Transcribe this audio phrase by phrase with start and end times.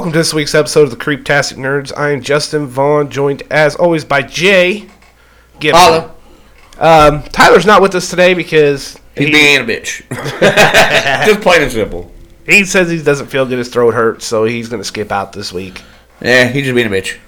[0.00, 1.92] Welcome to this week's episode of the Creeptastic Nerds.
[1.94, 4.88] I am Justin Vaughn, joined as always by Jay
[5.58, 5.78] Gibson.
[5.78, 6.14] Holla.
[6.78, 10.00] Um, Tyler's not with us today because He's he, being a bitch.
[11.26, 12.10] Just plain and simple.
[12.46, 15.34] he says he doesn't feel good, his throat hurts, so he's going to skip out
[15.34, 15.82] this week.
[16.22, 17.18] Yeah, he's just being a bitch.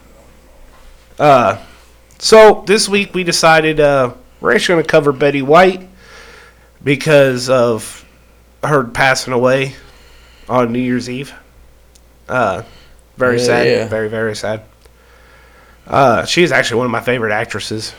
[1.19, 1.63] Uh,
[2.19, 5.87] so this week we decided uh, we're actually going to cover Betty White
[6.83, 8.07] because of
[8.65, 9.75] her passing away
[10.49, 11.35] on New Year's Eve.
[12.33, 12.63] Uh,
[13.17, 13.67] very Yeah, sad.
[13.67, 13.89] yeah.
[13.89, 14.63] Very, very sad.
[15.87, 17.93] Uh, she's actually one of my favorite actresses.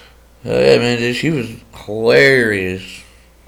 [0.45, 1.49] Oh, yeah, man, dude, she was
[1.85, 3.01] hilarious.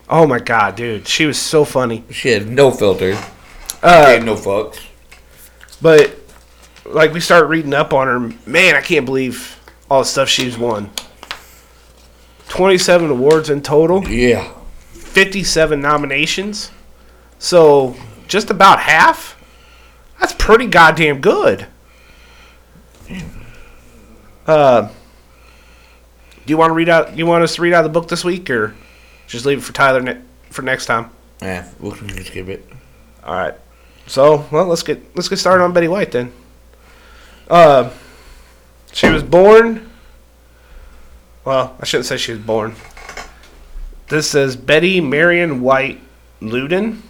[0.08, 2.04] Oh my god, dude, she was so funny.
[2.12, 3.18] She had no filter.
[3.82, 4.80] Uh, Gave no fucks.
[5.82, 6.16] but
[6.86, 10.58] like we started reading up on her, man, I can't believe all the stuff she's
[10.58, 10.92] won.
[12.50, 14.48] Twenty-seven awards in total, Yeah.
[14.94, 16.72] fifty-seven nominations.
[17.40, 17.96] So
[18.28, 19.35] just about half.
[20.20, 21.68] That's pretty goddamn good.
[24.48, 24.90] Uh,
[26.46, 27.18] do you want to read out?
[27.18, 28.76] You want us to read out the book this week, or
[29.28, 31.10] just leave it for Tyler ne- for next time?
[31.42, 32.68] Yeah, we'll just skip it.
[33.24, 33.56] All right.
[34.08, 36.32] So, well, let's get let's get started on Betty White then.
[37.50, 37.92] Uh,
[38.92, 39.90] she was born.
[41.44, 42.76] Well, I shouldn't say she was born.
[44.10, 46.00] This says Betty Marion White
[46.42, 47.02] Ludden.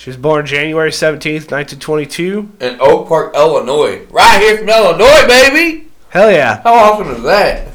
[0.00, 2.52] She was born January seventeenth, nineteen twenty-two.
[2.58, 4.06] In Oak Park, Illinois.
[4.06, 5.88] Right here from Illinois, baby!
[6.08, 6.62] Hell yeah.
[6.62, 7.68] How awesome is that?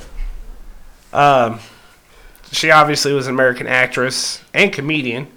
[1.14, 1.60] Um,
[2.52, 5.28] she obviously was an American actress and comedian,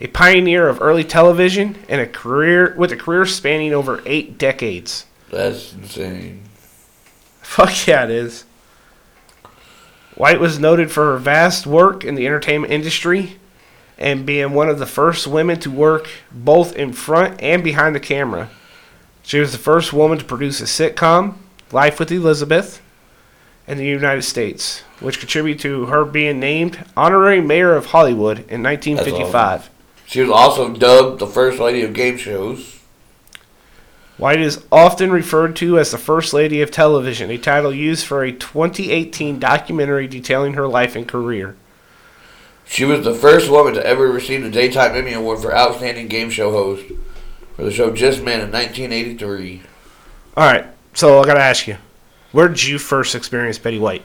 [0.00, 5.06] a pioneer of early television, and a career with a career spanning over eight decades.
[5.32, 6.42] That's insane.
[7.42, 8.44] Fuck yeah, it is.
[10.14, 13.39] White was noted for her vast work in the entertainment industry
[14.00, 18.00] and being one of the first women to work both in front and behind the
[18.00, 18.48] camera.
[19.22, 21.34] She was the first woman to produce a sitcom,
[21.70, 22.82] Life with Elizabeth,
[23.68, 28.62] in the United States, which contributed to her being named honorary mayor of Hollywood in
[28.62, 29.70] 1955.
[30.06, 32.80] She was also dubbed the first lady of game shows.
[34.16, 38.22] White is often referred to as the First Lady of Television, a title used for
[38.22, 41.56] a 2018 documentary detailing her life and career.
[42.70, 46.30] She was the first woman to ever receive the Daytime Emmy Award for Outstanding Game
[46.30, 46.84] Show Host
[47.56, 49.62] for the show Just Men in 1983.
[50.36, 50.64] All right,
[50.94, 51.76] so I gotta ask you,
[52.30, 54.04] where did you first experience Betty White?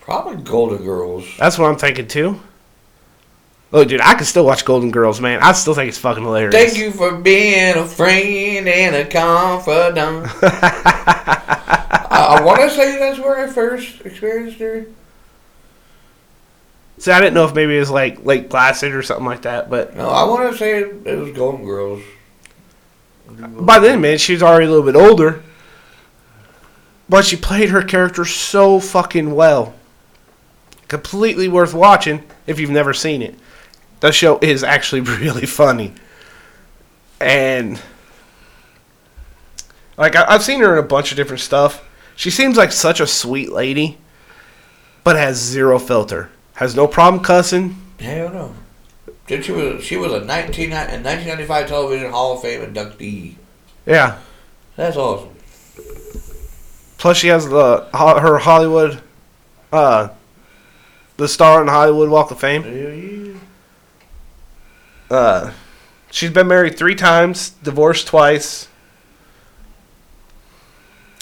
[0.00, 1.24] Probably Golden Girls.
[1.38, 2.40] That's what I'm thinking too.
[3.70, 5.38] Look, dude, I can still watch Golden Girls, man.
[5.40, 6.52] I still think it's fucking hilarious.
[6.52, 10.26] Thank you for being a friend and a confidant.
[12.10, 14.86] I, I want to say that's where I first experienced her.
[17.02, 19.68] See, I didn't know if maybe it was like Lake Placid or something like that,
[19.68, 22.00] but No, I want to say it, it was Golden Girls.
[23.28, 25.42] by then, man, she was already a little bit older.
[27.08, 29.74] But she played her character so fucking well.
[30.86, 33.34] Completely worth watching if you've never seen it.
[33.98, 35.94] The show is actually really funny.
[37.18, 37.82] And
[39.96, 41.84] like I've seen her in a bunch of different stuff.
[42.14, 43.98] She seems like such a sweet lady,
[45.02, 46.30] but has zero filter.
[46.54, 47.76] Has no problem cussing.
[47.98, 48.54] Hell no.
[49.26, 53.36] Then she was she was a 19, a 1995 Television Hall of Fame inductee.
[53.86, 54.18] Yeah.
[54.76, 55.30] That's awesome.
[56.98, 59.02] Plus, she has the her Hollywood,
[59.72, 60.10] uh,
[61.16, 62.62] the star in Hollywood Walk of Fame.
[65.10, 65.16] Yeah.
[65.16, 65.52] Uh,
[66.10, 68.68] she's been married three times, divorced twice.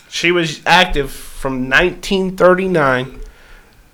[0.09, 3.21] She was active from 1939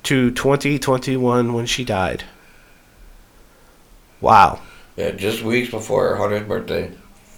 [0.06, 2.24] to 2021 when she died.
[4.20, 4.60] Wow.
[4.96, 6.92] Yeah, just weeks before her 100th birthday.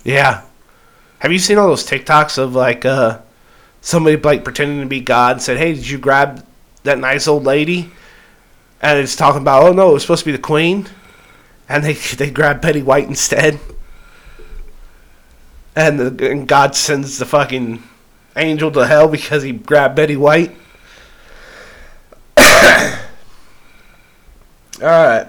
[0.04, 0.42] Yeah.
[1.20, 3.18] Have you seen all those TikToks of like uh
[3.80, 6.46] somebody like pretending to be God and said, "Hey, did you grab
[6.84, 7.90] that nice old lady?"
[8.80, 10.86] And it's talking about, "Oh no, it was supposed to be the queen,"
[11.68, 13.58] and they they grab Betty White instead.
[15.74, 17.82] And, the, and God sends the fucking
[18.36, 20.56] angel to hell because he grabbed Betty White.
[24.80, 25.26] All right,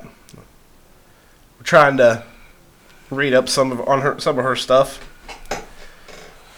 [1.57, 2.23] we're trying to
[3.09, 5.03] read up some of on her some of her stuff.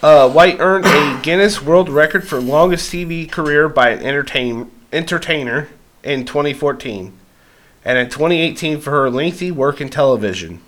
[0.02, 5.68] Uh, White earned a Guinness World Record for longest TV career by an entertain entertainer
[6.04, 7.18] in 2014,
[7.82, 10.60] and in 2018 for her lengthy work in television.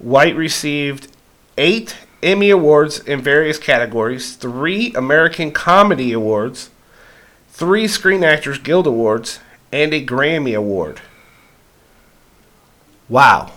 [0.00, 1.12] White received
[1.56, 1.94] eight
[2.24, 6.70] Emmy Awards in various categories, three American Comedy Awards,
[7.50, 9.38] three Screen Actors Guild Awards,
[9.74, 11.00] and a Grammy Award.
[13.08, 13.50] Wow.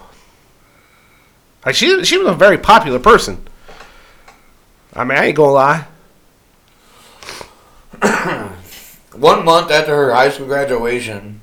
[1.63, 3.47] Like she she was a very popular person.
[4.95, 5.85] I mean, I ain't gonna lie.
[9.13, 11.39] One month after her high school graduation,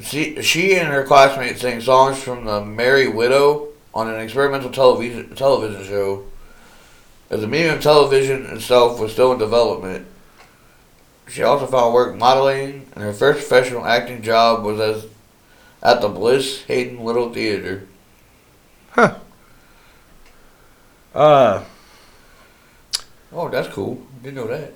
[0.00, 5.34] she, she and her classmates sang songs from the Merry Widow on an experimental television
[5.34, 6.26] television show.
[7.28, 10.06] As the medium of television itself was still in development,
[11.30, 15.06] she also found work modeling, and her first professional acting job was as
[15.82, 17.86] at the Bliss Hayden Little Theater.
[18.90, 19.16] Huh.
[21.14, 21.64] Uh,
[23.32, 24.02] Oh, that's cool.
[24.22, 24.72] Didn't know that.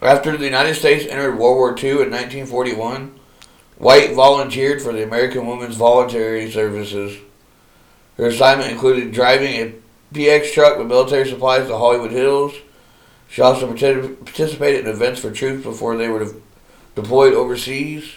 [0.00, 3.18] After the United States entered World War II in 1941,
[3.78, 7.18] White volunteered for the American Women's Voluntary Services.
[8.16, 9.74] Her assignment included driving a
[10.14, 12.54] PX truck with military supplies to Hollywood Hills.
[13.28, 16.34] She also participated in events for troops before they were de-
[16.94, 18.14] deployed overseas.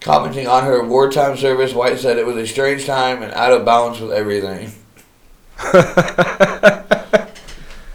[0.00, 3.64] Commenting on her wartime service, White said it was a strange time and out of
[3.64, 4.72] balance with everything.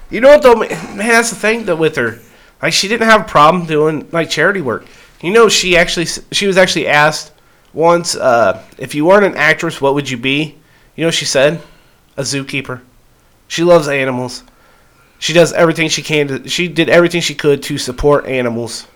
[0.10, 0.98] you know what though, man?
[0.98, 2.20] That's the thing though with her.
[2.62, 4.86] Like she didn't have a problem doing like charity work.
[5.22, 7.32] You know, she actually she was actually asked
[7.74, 10.58] once uh, if you weren't an actress, what would you be?
[10.96, 11.62] You know, what she said
[12.18, 12.82] a zookeeper.
[13.48, 14.44] She loves animals.
[15.22, 16.50] She does everything she can to.
[16.50, 18.88] She did everything she could to support animals,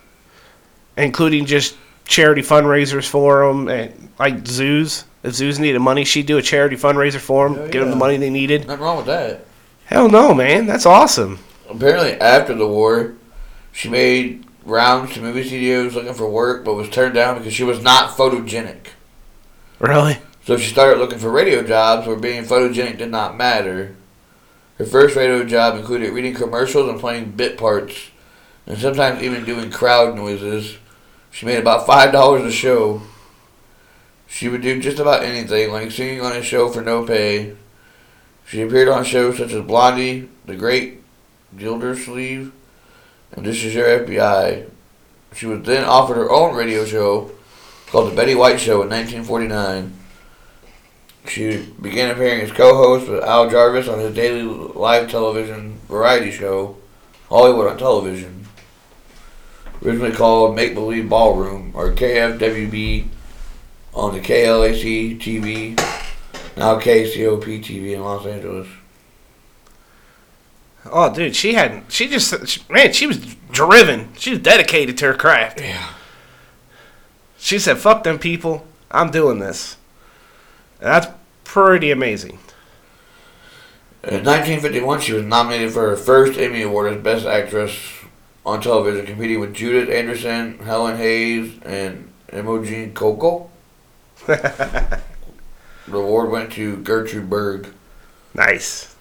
[0.97, 5.05] including just charity fundraisers for them and like zoos.
[5.21, 7.95] If zoos needed money, she'd do a charity fundraiser for them, Hell give them the
[7.95, 8.65] money they needed.
[8.65, 9.45] Nothing wrong with that.
[9.85, 11.37] Hell no, man, that's awesome.
[11.69, 13.13] Apparently, after the war,
[13.71, 17.63] she made rounds to movie studios looking for work, but was turned down because she
[17.63, 18.87] was not photogenic.
[19.77, 20.17] Really?
[20.43, 23.95] So she started looking for radio jobs where being photogenic did not matter.
[24.77, 28.09] Her first radio job included reading commercials and playing bit parts,
[28.67, 30.77] and sometimes even doing crowd noises.
[31.31, 33.01] She made about five dollars a show.
[34.27, 37.55] She would do just about anything, like singing on a show for no pay.
[38.45, 41.01] She appeared on shows such as Blondie, The Great
[41.57, 42.51] Gildersleeve,
[43.31, 44.69] and This Is Your FBI.
[45.33, 47.31] She was then offered her own radio show
[47.87, 49.93] called The Betty White Show in 1949.
[51.27, 56.77] She began appearing as co-host with Al Jarvis on his daily live television variety show,
[57.29, 58.45] Hollywood on Television.
[59.83, 63.07] Originally called Make Believe Ballroom, or KFWB,
[63.93, 65.77] on the KLAC TV,
[66.57, 68.67] now KCOP TV in Los Angeles.
[70.91, 74.09] Oh, dude, she had she just she, man, she was driven.
[74.17, 75.59] She was dedicated to her craft.
[75.59, 75.93] Yeah.
[77.37, 78.67] She said, "Fuck them people.
[78.91, 79.77] I'm doing this."
[80.79, 81.07] That's
[81.43, 82.39] pretty amazing.
[84.03, 87.75] In 1951, she was nominated for her first Emmy Award as Best Actress
[88.45, 93.49] on television, competing with Judith Anderson, Helen Hayes, and Imogene Coca.
[95.87, 97.67] The award went to Gertrude Berg.
[98.33, 98.95] Nice.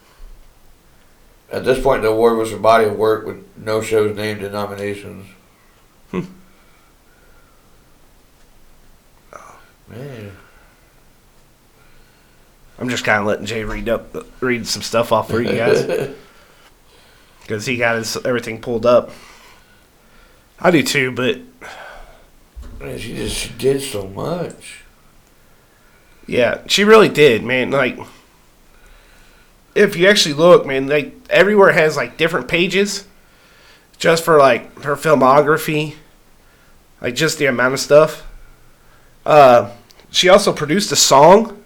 [1.51, 4.53] At this point, the award was for body of work with no shows named in
[4.53, 5.27] nominations.
[6.11, 6.23] Hmm.
[9.89, 10.37] Man.
[12.85, 15.85] I'm just kind of letting Jay read up read some stuff off for you guys
[17.41, 19.11] because he got his everything pulled up.
[20.61, 21.41] I do too, but
[22.85, 24.83] Man, she just she did so much.
[26.27, 27.71] Yeah, she really did, man.
[27.71, 27.99] Like,
[29.75, 33.07] if you actually look, man, like everywhere has like different pages,
[33.97, 35.95] just for like her filmography,
[37.01, 38.27] like just the amount of stuff.
[39.25, 39.71] Uh,
[40.11, 41.64] she also produced a song.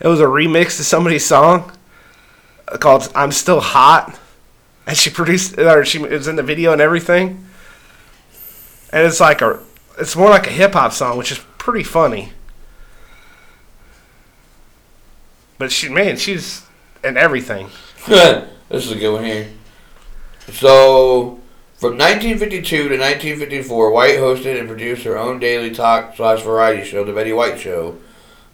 [0.00, 1.72] It was a remix to somebody's song
[2.80, 4.18] called "I'm Still Hot,"
[4.86, 7.46] and she produced, or she was in the video and everything.
[8.92, 9.60] And it's like a,
[9.98, 12.32] it's more like a hip hop song, which is pretty funny.
[15.58, 16.62] But she, man, she's
[17.04, 17.68] in everything.
[18.06, 19.48] this is a good one here.
[20.52, 21.38] So,
[21.76, 27.04] from 1952 to 1954, White hosted and produced her own daily talk slash variety show,
[27.04, 27.98] The Betty White Show.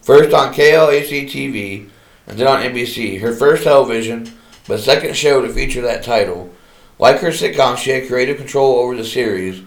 [0.06, 1.88] First on KLAC TV,
[2.28, 3.20] and then on NBC.
[3.20, 4.32] Her first television,
[4.68, 6.54] but second show to feature that title.
[6.96, 9.64] Like her sitcom, she had creative control over the series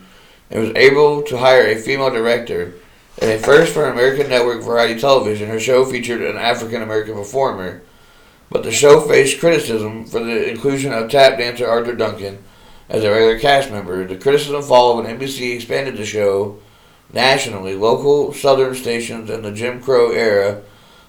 [0.49, 2.75] and was able to hire a female director.
[3.21, 7.81] And a first for American network variety television, her show featured an African American performer.
[8.49, 12.41] But the show faced criticism for the inclusion of tap dancer Arthur Duncan
[12.87, 14.07] as a regular cast member.
[14.07, 16.61] The criticism followed when NBC expanded the show
[17.13, 17.75] nationally.
[17.75, 20.61] Local southern stations in the Jim Crow era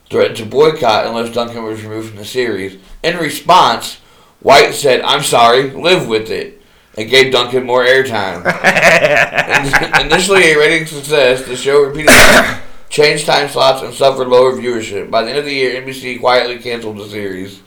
[0.09, 2.79] threatened to boycott unless Duncan was removed from the series.
[3.03, 3.99] In response,
[4.41, 6.61] White said, I'm sorry, live with it,
[6.97, 8.41] and gave Duncan more airtime.
[10.05, 12.15] Initially a rating success, the show repeatedly
[12.89, 15.11] changed time slots, and suffered lower viewership.
[15.11, 17.63] By the end of the year, NBC quietly canceled the series.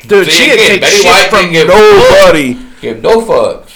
[0.00, 2.58] Dude, See, she didn't take Betty shit White from nobody.
[2.80, 3.72] Give no fucks.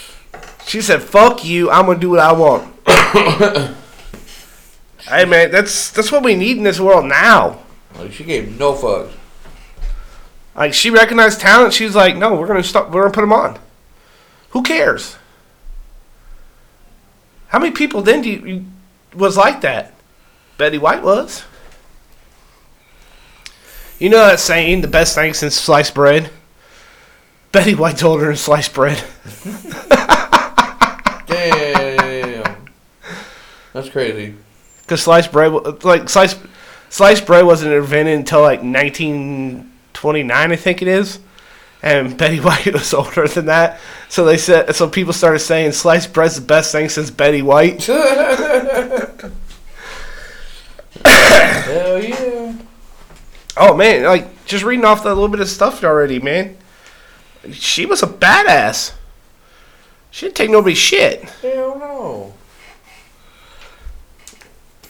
[0.66, 1.70] She said, "Fuck you.
[1.70, 2.69] I'm gonna do what I want."
[5.00, 7.58] hey man, that's that's what we need in this world now.
[7.96, 9.12] Like she gave no fucks.
[10.54, 11.74] Like she recognized talent.
[11.74, 12.90] She's like, "No, we're gonna stop.
[12.90, 13.58] We're gonna put them on."
[14.50, 15.16] Who cares?
[17.48, 18.64] How many people then do you, you
[19.14, 19.92] was like that?
[20.56, 21.42] Betty White was.
[23.98, 26.30] You know that saying, "The best thing since sliced bread."
[27.50, 29.02] Betty White told her to slice bread.
[33.80, 34.34] That's crazy.
[34.82, 36.38] Because sliced bread, like sliced
[36.90, 41.18] sliced bread wasn't invented until like 1929, I think it is.
[41.82, 44.76] And Betty White was older than that, so they said.
[44.76, 47.84] So people started saying sliced bread's the best thing since Betty White.
[47.86, 47.96] Hell
[52.02, 52.52] yeah.
[53.56, 56.58] Oh man, like just reading off the little bit of stuff already, man.
[57.50, 58.92] She was a badass.
[60.10, 62.34] She didn't take nobody's shit, Hell no.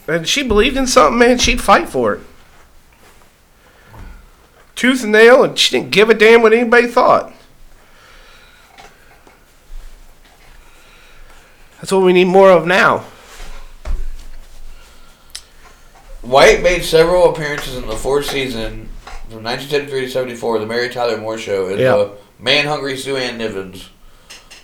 [0.07, 1.37] And she believed in something, man.
[1.37, 2.21] She'd fight for it,
[4.75, 7.33] tooth and nail, and she didn't give a damn what anybody thought.
[11.79, 13.05] That's what we need more of now.
[16.21, 18.89] White made several appearances in the fourth season
[19.29, 21.95] from 1973 to 74 of the Mary Tyler Moore Show as Yeah.
[21.95, 23.85] the man-hungry Sue Ann Nivens.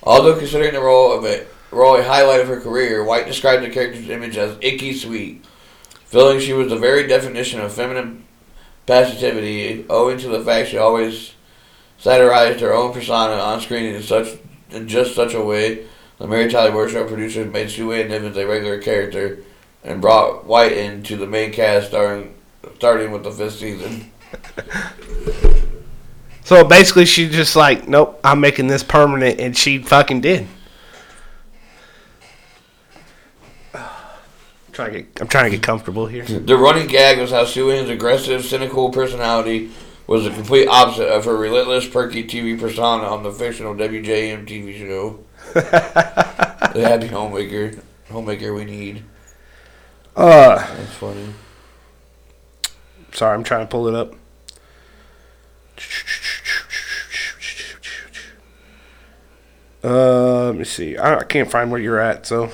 [0.04, 4.08] Although considering the role of a a highlight of her career, White described the character's
[4.08, 5.44] image as icky sweet,
[6.06, 8.24] feeling she was the very definition of feminine
[8.86, 11.34] passivity, owing to the fact she always
[11.98, 14.38] satirized her own persona on screen in such
[14.70, 15.86] in just such a way.
[16.18, 19.38] The Mary Tyler Moore Show producers made Sue Ann Nivens a regular character
[19.84, 22.34] and brought White into the main cast starting
[22.76, 24.10] starting with the fifth season.
[26.48, 30.48] So basically, she just like, nope, I'm making this permanent, and she fucking did.
[34.78, 36.24] Trying to get, I'm trying to get comfortable here.
[36.24, 39.72] The running gag was how Sue Ann's aggressive, cynical personality
[40.06, 44.78] was the complete opposite of her relentless, perky TV persona on the fictional WJM TV
[44.78, 45.18] show.
[45.54, 47.72] the happy homemaker,
[48.08, 49.02] homemaker we need.
[50.14, 51.26] Uh, That's funny.
[53.12, 54.14] sorry, I'm trying to pull it up.
[59.82, 60.96] Uh, let me see.
[60.96, 62.52] I, I can't find where you're at, so.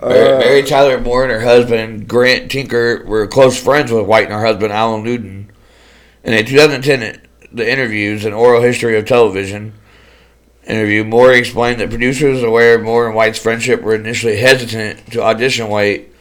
[0.00, 4.34] Uh, Mary Tyler Moore and her husband Grant Tinker were close friends with White and
[4.34, 5.50] her husband Alan Newton.
[6.22, 7.22] In a 2010
[7.52, 9.72] the interviews, an oral history of television
[10.66, 15.22] interview, Moore explained that producers aware of Moore and White's friendship were initially hesitant to
[15.22, 16.12] audition White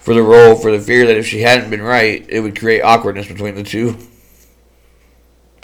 [0.00, 2.80] for the role for the fear that if she hadn't been right, it would create
[2.80, 3.98] awkwardness between the two.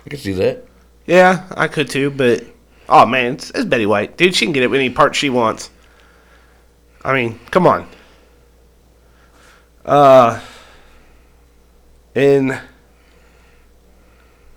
[0.05, 0.67] I can see that.
[1.07, 2.45] Yeah, I could too, but
[2.91, 4.35] oh man, it's, it's Betty White, dude.
[4.35, 5.71] She can get it any part she wants.
[7.05, 7.87] I mean, come on.
[9.85, 10.41] Uh,
[12.15, 12.59] in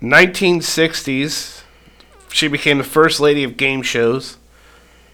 [0.01, 1.63] 1960s,
[2.31, 4.37] she became the first lady of game shows,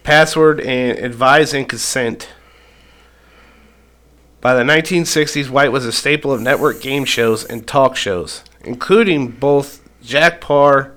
[0.03, 2.29] Password and Advise and Consent.
[4.39, 9.29] By the 1960s, White was a staple of network game shows and talk shows, including
[9.29, 10.93] both Jack Paar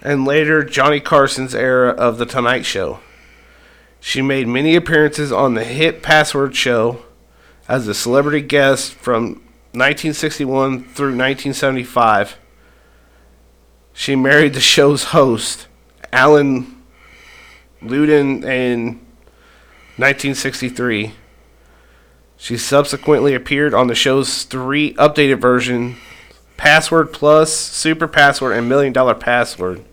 [0.00, 3.00] and later Johnny Carson's era of The Tonight Show.
[4.00, 7.02] She made many appearances on the hit Password show
[7.68, 12.38] as a celebrity guest from 1961 through 1975.
[13.92, 15.66] She married the show's host,
[16.12, 16.82] Allen
[17.82, 19.00] Ludden, in
[19.96, 21.12] 1963.
[22.36, 25.96] She subsequently appeared on the show's three updated versions
[26.56, 29.84] Password Plus, Super Password, and Million Dollar Password.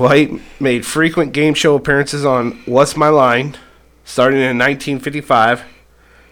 [0.00, 3.58] White made frequent game show appearances on What's My Line,
[4.02, 5.62] starting in 1955,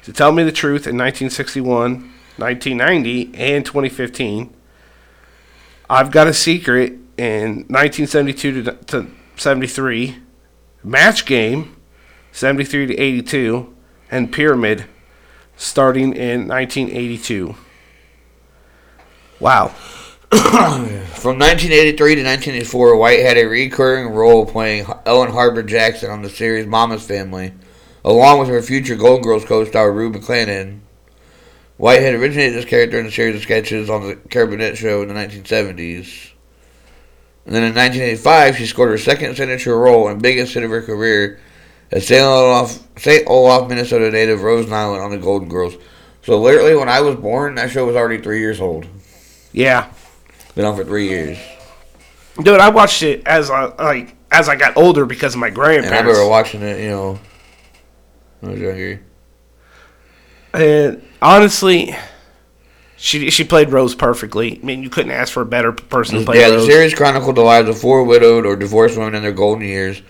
[0.04, 4.54] To Tell Me the Truth in 1961, 1990, and 2015.
[5.90, 10.16] I've Got a Secret in 1972 to, to 73,
[10.82, 11.76] Match Game,
[12.32, 13.76] 73 to 82,
[14.10, 14.86] and Pyramid,
[15.58, 17.54] starting in 1982.
[19.38, 19.74] Wow.
[20.30, 26.28] From 1983 to 1984, White had a recurring role playing Ellen Harper Jackson on the
[26.28, 27.54] series Mama's Family,
[28.04, 30.80] along with her future Golden Girls co-star Rue McClanahan.
[31.78, 35.08] White had originated this character in a series of sketches on the Carol show in
[35.08, 36.32] the 1970s.
[37.46, 40.82] And then in 1985, she scored her second signature role and biggest hit of her
[40.82, 41.40] career
[41.90, 42.22] as St.
[42.22, 43.26] Olaf, St.
[43.26, 45.74] Olaf, Minnesota native Rose Nylund on the Golden Girls.
[46.22, 48.86] So literally, when I was born, that show was already three years old.
[49.52, 49.90] Yeah,
[50.58, 51.38] Been on for three years,
[52.42, 55.56] dude, I watched it as I like as I got older because of my and
[55.56, 56.28] I remember grandparents.
[56.28, 56.80] watching it.
[56.80, 57.20] You know,
[58.40, 59.00] when I was younger.
[60.54, 61.94] And honestly,
[62.96, 64.58] she she played Rose perfectly.
[64.60, 67.36] I mean, you couldn't ask for a better person to play yeah, the series chronicled
[67.36, 70.02] the lives of four widowed or divorced women in their golden years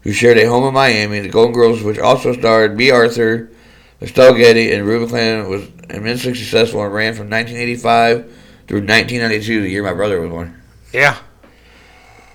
[0.00, 1.20] who shared a home in Miami.
[1.20, 3.52] The Golden Girls, which also starred Bea Arthur,
[4.00, 9.68] Estelle Getty, and Ruben Clan, was immensely successful and ran from 1985 through 1992, the
[9.68, 10.62] year my brother was born.
[10.92, 11.18] Yeah,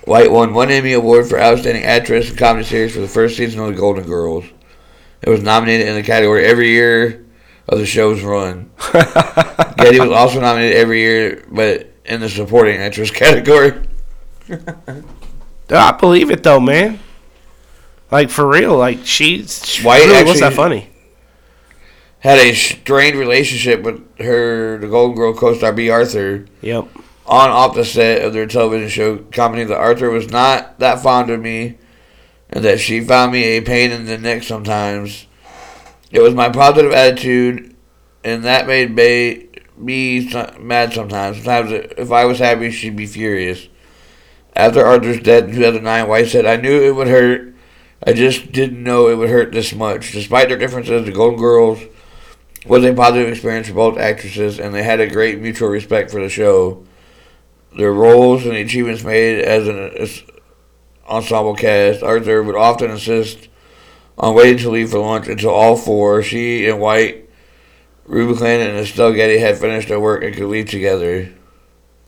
[0.07, 3.59] White won one Emmy Award for Outstanding Actress in Comedy Series for the first season
[3.59, 4.45] of The Golden Girls.
[5.21, 7.25] It was nominated in the category every year
[7.67, 8.71] of the show's run.
[8.93, 13.85] Getty was also nominated every year, but in the supporting actress category.
[15.69, 16.99] I believe it though, man.
[18.09, 20.89] Like for real, like she's she White really was that funny.
[22.27, 26.89] Had a strained relationship with her, the Golden Girl co-star Bea Arthur, Yep.
[27.25, 31.29] on off the set of their television show, commenting that Arthur was not that fond
[31.29, 31.77] of me,
[32.49, 35.25] and that she found me a pain in the neck sometimes.
[36.11, 37.73] It was my positive attitude,
[38.25, 40.29] and that made ba- me
[40.59, 41.37] mad sometimes.
[41.37, 43.69] Sometimes, if I was happy, she'd be furious.
[44.53, 47.53] After Arthur's death in 2009, White said, I knew it would hurt.
[48.05, 50.11] I just didn't know it would hurt this much.
[50.11, 51.79] Despite their differences, the Golden Girls
[52.67, 56.21] was a positive experience for both actresses, and they had a great mutual respect for
[56.21, 56.85] the show.
[57.77, 60.23] Their roles and the achievements made as an as
[61.07, 63.47] ensemble cast, Arthur would often insist
[64.17, 67.29] on waiting to leave for lunch until all four, she and White,
[68.05, 71.33] Ruby Clan, and Estelle Getty, had finished their work and could leave together.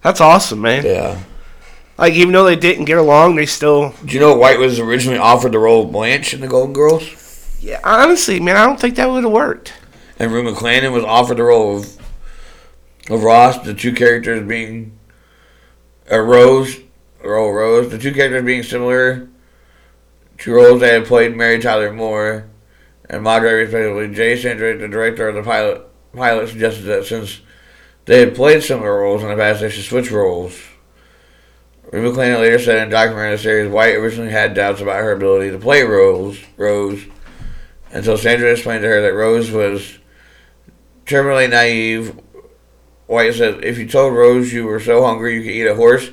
[0.02, 0.86] That's awesome, man.
[0.86, 1.22] Yeah.
[1.98, 3.94] Like even though they didn't get along, they still.
[4.06, 7.58] Do you know White was originally offered the role of Blanche in the Golden Girls?
[7.62, 9.74] Yeah, honestly, man, I don't think that would have worked.
[10.20, 11.98] And Rue McClanahan was offered the role of
[13.10, 15.00] of Ross, the two characters being
[16.12, 16.78] uh, Rose,
[17.24, 19.28] role Rose, the two characters being similar
[20.40, 22.50] to roles that had played Mary Tyler Moore
[23.10, 24.14] and Madre respectively.
[24.14, 27.42] Jay Sandrich, the director of the pilot, pilot suggested that since
[28.06, 30.60] they had played similar roles in the past, they should switch roles.
[31.92, 35.50] Rue McClanahan later said in a documentary series, White originally had doubts about her ability
[35.52, 37.04] to play Rose, Rose,
[37.92, 39.99] until Sandrich explained to her that Rose was
[41.10, 42.16] terminally naive.
[43.08, 46.12] White said, if you told Rose you were so hungry you could eat a horse,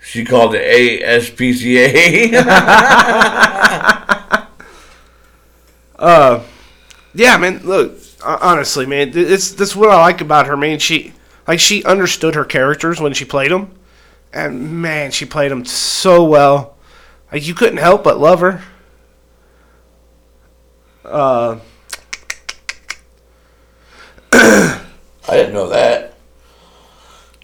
[0.00, 2.42] she called it ASPCA.
[5.98, 6.42] Uh,
[7.14, 7.60] yeah, man.
[7.64, 10.78] Look, honestly, man, th- it's this is what I like about her, man.
[10.78, 11.14] She
[11.48, 13.74] like she understood her characters when she played them,
[14.32, 16.76] and man, she played them so well.
[17.32, 18.62] Like you couldn't help but love her.
[21.04, 21.60] Uh,
[25.28, 26.14] I didn't know that.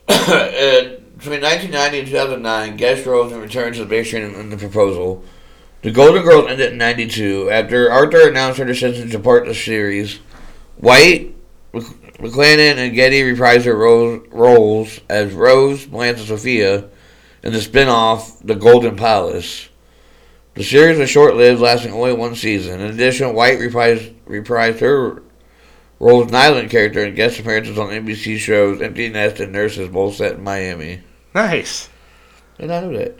[0.09, 4.57] Uh, Between 1990 and 2009, guest roles and returns to the big screen in the
[4.57, 5.25] proposal.
[5.83, 10.17] The Golden Girls ended in 92 after Arthur announced her decision to part the series.
[10.77, 11.35] White,
[11.73, 16.88] Mc- McClanahan, and Getty reprised their roles, roles as Rose, Blanche, and Sophia
[17.43, 19.69] in the spin off The Golden Palace.
[20.55, 22.81] The series was short lived, lasting only one season.
[22.81, 25.23] In addition, White reprised, reprised her
[26.03, 30.17] role as Nylund character in guest appearances on NBC shows Empty Nest and Nurses, both
[30.17, 31.01] set in Miami.
[31.35, 31.88] nice.
[32.59, 33.19] Did I know that?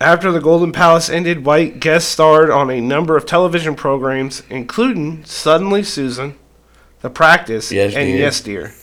[0.00, 5.24] After the Golden Palace ended, White guest starred on a number of television programs, including
[5.24, 6.36] Suddenly Susan,
[7.00, 8.18] The Practice, Yes, and Dear.
[8.18, 8.74] Yes Dear,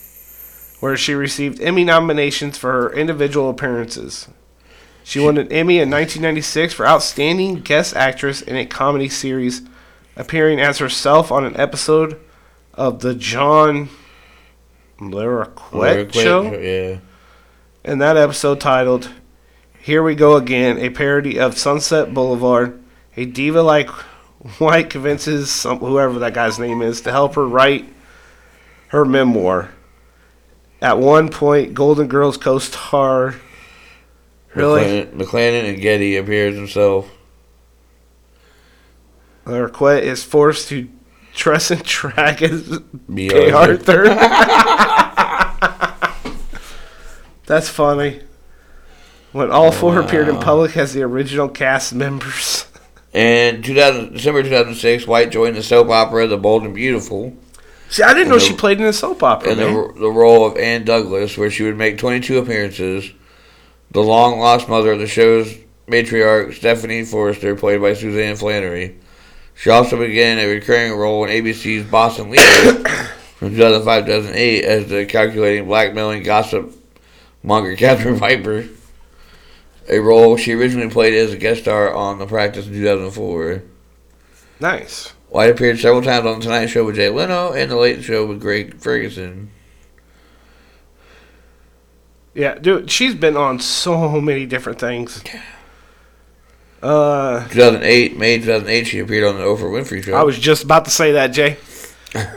[0.79, 4.27] where she received Emmy nominations for her individual appearances.
[5.03, 9.61] She won an Emmy in 1996 for Outstanding Guest Actress in a Comedy Series,
[10.15, 12.19] appearing as herself on an episode
[12.73, 13.89] of the John
[14.99, 16.53] Larroquette Show.
[16.53, 16.99] Yeah.
[17.83, 19.09] In that episode titled
[19.81, 22.81] Here We Go Again, a parody of Sunset Boulevard,
[23.17, 23.89] a diva like
[24.59, 27.87] White convinces some, whoever that guy's name is to help her write
[28.87, 29.69] her memoir.
[30.81, 33.35] At one point, Golden Girls co star.
[34.55, 35.05] Really?
[35.05, 37.09] McClanahan and Getty appears himself.
[39.51, 40.89] Larroquette is forced to
[41.35, 42.79] dress and drag as.
[43.13, 44.05] Gay Arthur.
[47.45, 48.21] That's funny.
[49.31, 52.65] When all oh, four appeared in public as the original cast members.
[53.13, 57.35] And 2000, December 2006, White joined the soap opera The Bold and Beautiful
[57.91, 59.51] See, I didn't know the- she played in a soap opera.
[59.51, 63.11] in the, the role of Anne Douglas, where she would make 22 appearances.
[63.91, 65.53] The long lost mother of the show's
[65.87, 68.95] matriarch Stephanie Forrester, played by Suzanne Flannery.
[69.61, 72.83] She also began a recurring role in ABC's Boston Legal
[73.35, 76.73] from 2005 2008 as the calculating, blackmailing, gossip
[77.43, 78.65] monger Catherine Piper.
[79.87, 83.61] A role she originally played as a guest star on The Practice in 2004.
[84.59, 85.09] Nice.
[85.29, 88.25] White appeared several times on The Tonight Show with Jay Leno and The Late Show
[88.25, 89.51] with Craig Ferguson.
[92.33, 95.23] Yeah, dude, she's been on so many different things.
[96.81, 100.13] Uh, 2008, May 2008, she appeared on The Oprah Winfrey Show.
[100.15, 101.57] I was just about to say that, Jay.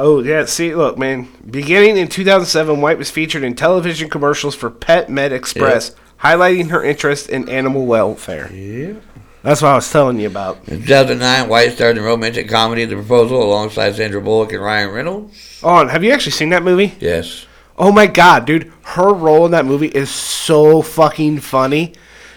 [0.00, 1.26] Oh yeah, see, look, man.
[1.50, 6.84] Beginning in 2007, White was featured in television commercials for Pet Med Express, highlighting her
[6.84, 8.48] interest in animal welfare.
[8.52, 8.94] yeah.
[9.42, 10.68] That's what I was telling you about.
[10.68, 15.60] In 2009, White starred in romantic comedy The Proposal alongside Sandra Bullock and Ryan Reynolds.
[15.64, 16.94] Oh, and have you actually seen that movie?
[17.00, 17.46] Yes.
[17.78, 21.92] Oh my god, dude, her role in that movie is so fucking funny.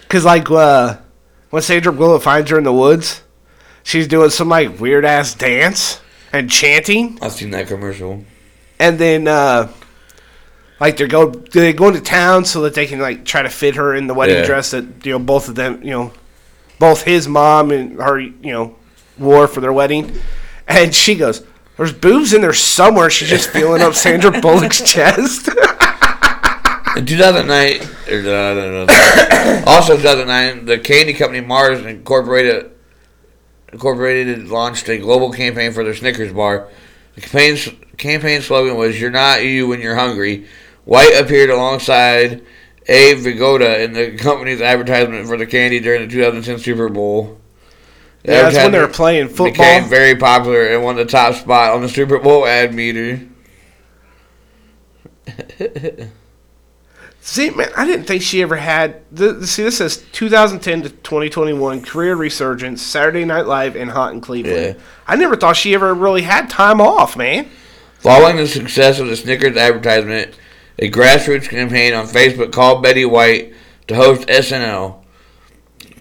[0.07, 0.97] Cause like uh,
[1.49, 3.23] when Sandra Bullock finds her in the woods,
[3.83, 5.99] she's doing some like weird ass dance
[6.31, 7.17] and chanting.
[7.21, 8.23] I've seen that commercial.
[8.79, 9.71] and then uh
[10.79, 13.75] like they go they go into town so that they can like try to fit
[13.75, 14.45] her in the wedding Yeah.
[14.45, 16.11] dress that you know both of them you know
[16.79, 18.75] both his mom and her you know
[19.19, 20.11] wore for their wedding
[20.67, 21.43] and she goes
[21.81, 25.49] there's boobs in there somewhere she's just feeling up sandra bullock's chest
[26.95, 27.81] In 2009,
[28.13, 29.63] or, uh, no, no, no.
[29.65, 32.69] also 2009, the candy company Mars Incorporated
[33.71, 36.67] Incorporated launched a global campaign for their Snickers bar.
[37.15, 40.45] The campaign's campaign slogan was "You're not you when you're hungry."
[40.85, 42.45] White appeared alongside
[42.87, 47.40] Abe Vigoda in the company's advertisement for the candy during the 2010 Super Bowl.
[48.23, 51.73] Yeah, that's when they were playing Became football very popular and won the top spot
[51.73, 53.21] on the Super Bowl ad meter.
[57.23, 61.83] see man i didn't think she ever had the, see this says 2010 to 2021
[61.83, 64.83] career resurgence saturday night live and hot in cleveland Yeah.
[65.07, 67.47] i never thought she ever really had time off man
[67.99, 70.33] Following the success of the Snickers advertisement,
[70.79, 73.53] a grassroots campaign on Facebook called Betty White
[73.85, 75.00] to host SNL.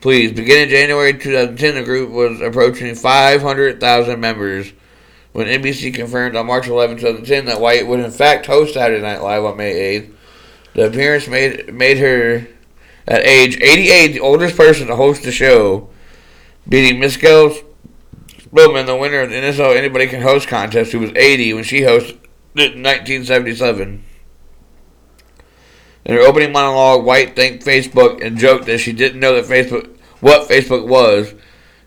[0.00, 4.72] Please, beginning January 2010, the group was approaching 500,000 members
[5.32, 9.22] when NBC confirmed on March 11, 2010 that White would in fact host Saturday Night
[9.22, 10.12] Live on May 8th.
[10.72, 12.46] The appearance made made her,
[13.06, 15.90] at age 88, the oldest person to host the show,
[16.66, 17.62] beating Miskel
[18.28, 21.82] Spillman, the winner of the NSO Anybody Can Host contest, who was 80 when she
[21.82, 22.16] hosted
[22.54, 24.02] it in 1977.
[26.04, 29.96] In her opening monologue, White thanked Facebook and joked that she didn't know that Facebook
[30.20, 31.34] what Facebook was,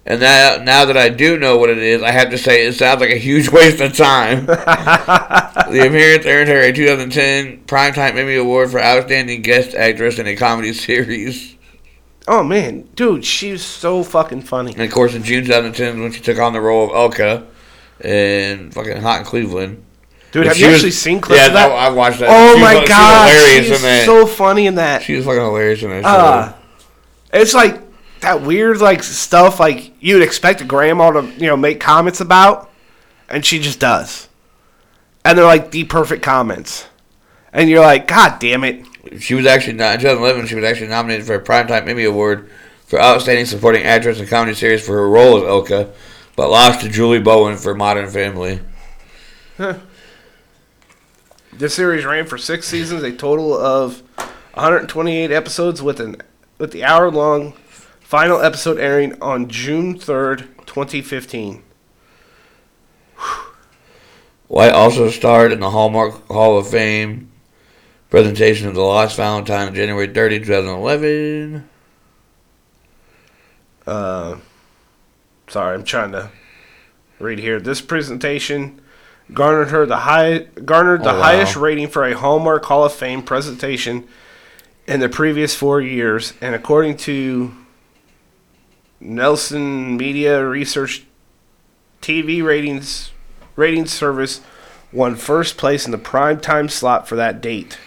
[0.06, 2.74] and that now that I do know what it is, I have to say it
[2.74, 4.46] sounds like a huge waste of time.
[4.46, 4.54] the
[5.88, 10.74] appearance earned her a 2010 Primetime Emmy Award for Outstanding Guest Actress in a Comedy
[10.74, 11.56] Series.
[12.28, 14.74] Oh man, dude, she's so fucking funny.
[14.74, 17.46] And of course, in June 2010, when she took on the role of Elka
[18.04, 19.84] in fucking Hot in Cleveland.
[20.34, 21.70] Dude, have you was- actually seen clips yeah, of that?
[21.70, 22.28] no, I watched that.
[22.30, 24.06] oh She was- my she was god, hilarious she's in that.
[24.06, 25.02] so funny in that.
[25.04, 26.04] she was fucking hilarious in that.
[26.06, 26.54] Uh,
[27.32, 27.80] it's like
[28.22, 32.70] that weird like stuff like you'd expect a grandma to you know make comments about,
[33.30, 34.28] and she just does,
[35.24, 36.88] and they're like the perfect comments,
[37.54, 38.86] and you're like, God damn it!
[39.20, 40.48] She was actually not in 2011.
[40.48, 42.50] She was actually nominated for a Primetime Emmy Award
[42.86, 45.92] for Outstanding Supporting Actress in Comedy Series for her role as Elka,
[46.36, 48.62] but lost to Julie Bowen for Modern Family.
[51.58, 54.02] The series ran for six seasons, a total of
[54.56, 56.18] 128 episodes, with an
[56.58, 57.54] with the hour long
[58.00, 61.64] final episode airing on June 3rd, 2015.
[64.48, 67.32] White also starred in the Hallmark Hall of Fame
[68.10, 71.70] presentation of The Lost Valentine on January 30, 2011.
[73.86, 74.38] Uh,
[75.48, 76.32] sorry, I'm trying to
[77.20, 77.60] read here.
[77.60, 78.80] This presentation
[79.32, 81.22] garnered her the high garnered the Oh, wow.
[81.24, 84.08] highest rating for a Hallmark Hall of Fame presentation
[84.86, 87.54] in the previous four years, and according to
[89.00, 91.06] Nielsen Media Research,
[92.02, 93.12] TV ratings
[93.56, 94.42] ratings service
[94.92, 97.78] won first place in the prime time slot for that date.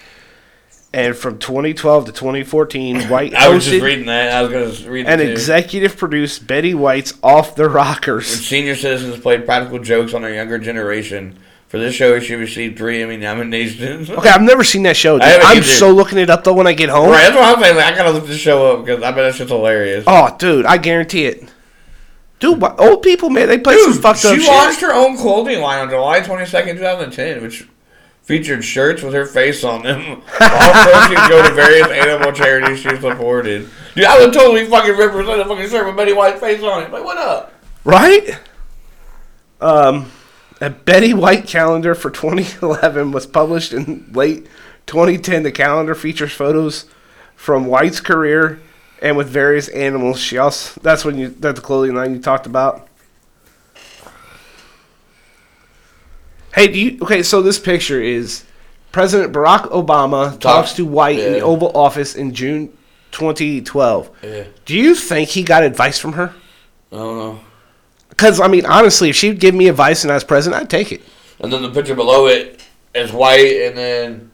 [0.96, 4.32] And from 2012 to 2014, White I was just reading that.
[4.32, 8.26] I was going to read and executive produced Betty White's Off the When Rockers.
[8.26, 11.38] senior citizens played practical jokes on their younger generation.
[11.68, 14.08] For this show, she received three Emmy nominations.
[14.08, 15.18] Okay, I've never seen that show.
[15.18, 15.28] Dude.
[15.28, 15.66] I'm either.
[15.66, 17.10] so looking it up though when I get home.
[17.10, 17.76] Right, that's what I'm saying.
[17.76, 20.04] Like, I gotta look this show up because I bet that shit's hilarious.
[20.06, 21.52] Oh, dude, I guarantee it.
[22.38, 24.48] Dude, what, old people, man, they play some fucked up she shit.
[24.48, 27.68] launched her own clothing line on July 22nd, 2010, which
[28.26, 30.20] featured shirts with her face on them.
[30.40, 33.70] All proceeds go to various animal charities she supported.
[33.94, 36.90] Dude, I would totally fucking represent a fucking shirt with Betty White's face on it.
[36.90, 37.54] Like, what up?
[37.84, 38.38] Right?
[39.60, 40.10] Um,
[40.60, 44.48] a Betty White calendar for 2011 was published in late
[44.86, 45.44] 2010.
[45.44, 46.86] The calendar features photos
[47.36, 48.60] from White's career
[49.00, 50.18] and with various animals.
[50.18, 52.88] She also that's when you that's the clothing line you talked about.
[56.56, 57.22] Hey, do you okay?
[57.22, 58.44] So this picture is
[58.90, 61.40] President Barack Obama talks, Talks- to White in the.
[61.40, 62.72] Oval Office in June
[63.12, 64.10] 2012.
[64.22, 66.34] Yeah, Do you think he got advice from her?
[66.90, 67.40] I don't know.
[68.08, 70.92] Because I mean, honestly, if she'd give me advice and I was president, I'd take
[70.92, 71.02] it.
[71.40, 72.64] And then the picture below it
[72.94, 74.30] is White, and then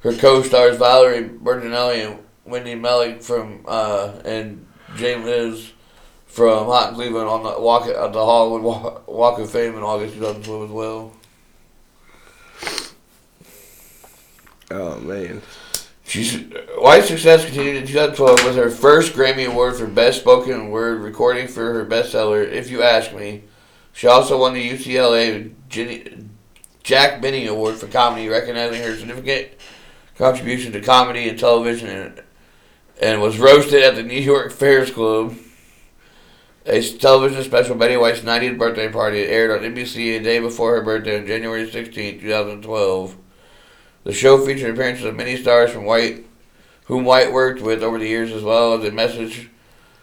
[0.00, 5.72] her co-stars Valerie Bertinelli and Wendy Malick from uh, and Jane Leeves
[6.26, 10.64] from Hot Cleveland on the walk at the Hollywood walk of Fame in August 2012
[10.64, 11.12] as well.
[14.70, 15.42] Oh man.
[16.04, 16.42] She's
[16.78, 21.46] White's success continued in 2012 with her first Grammy Award for Best Spoken Word recording
[21.46, 23.44] for her bestseller "If You Ask Me."
[23.92, 26.04] She also won the UCLA Jenny,
[26.82, 29.50] Jack Benny Award for comedy, recognizing her significant
[30.16, 32.22] contribution to comedy and television, and,
[33.00, 35.36] and was roasted at the New York Friars Club.
[36.66, 40.82] A television special, Betty White's 90th birthday party, aired on NBC a day before her
[40.82, 43.16] birthday on January 16, 2012.
[44.04, 46.26] The show featured appearances of many stars from White,
[46.84, 49.48] whom White worked with over the years, as well as a message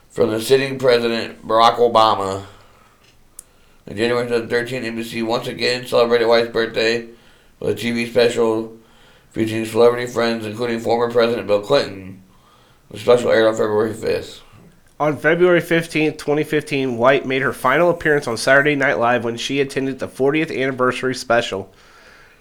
[0.09, 2.45] from the sitting president Barack Obama.
[3.85, 7.07] In January 2013, NBC once again celebrated White's birthday
[7.59, 8.75] with a TV special
[9.29, 12.23] featuring celebrity friends, including former President Bill Clinton.
[12.89, 14.41] The special aired on February 5th.
[14.99, 19.61] On February 15th, 2015, White made her final appearance on Saturday Night Live when she
[19.61, 21.71] attended the 40th anniversary special.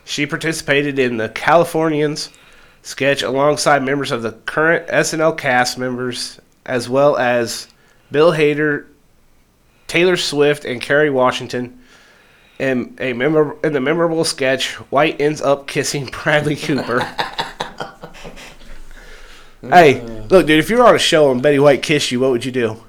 [0.06, 2.30] She participated in the Californians
[2.80, 7.68] sketch alongside members of the current SNL cast members, as well as
[8.10, 8.86] Bill Hader,
[9.86, 11.78] Taylor Swift, and Kerry Washington.
[12.58, 17.06] In, a memor- in the memorable sketch, White ends up kissing Bradley Cooper.
[19.70, 22.20] hey, uh, look, dude, if you were on a show and Betty White kissed you,
[22.20, 22.82] what would you do?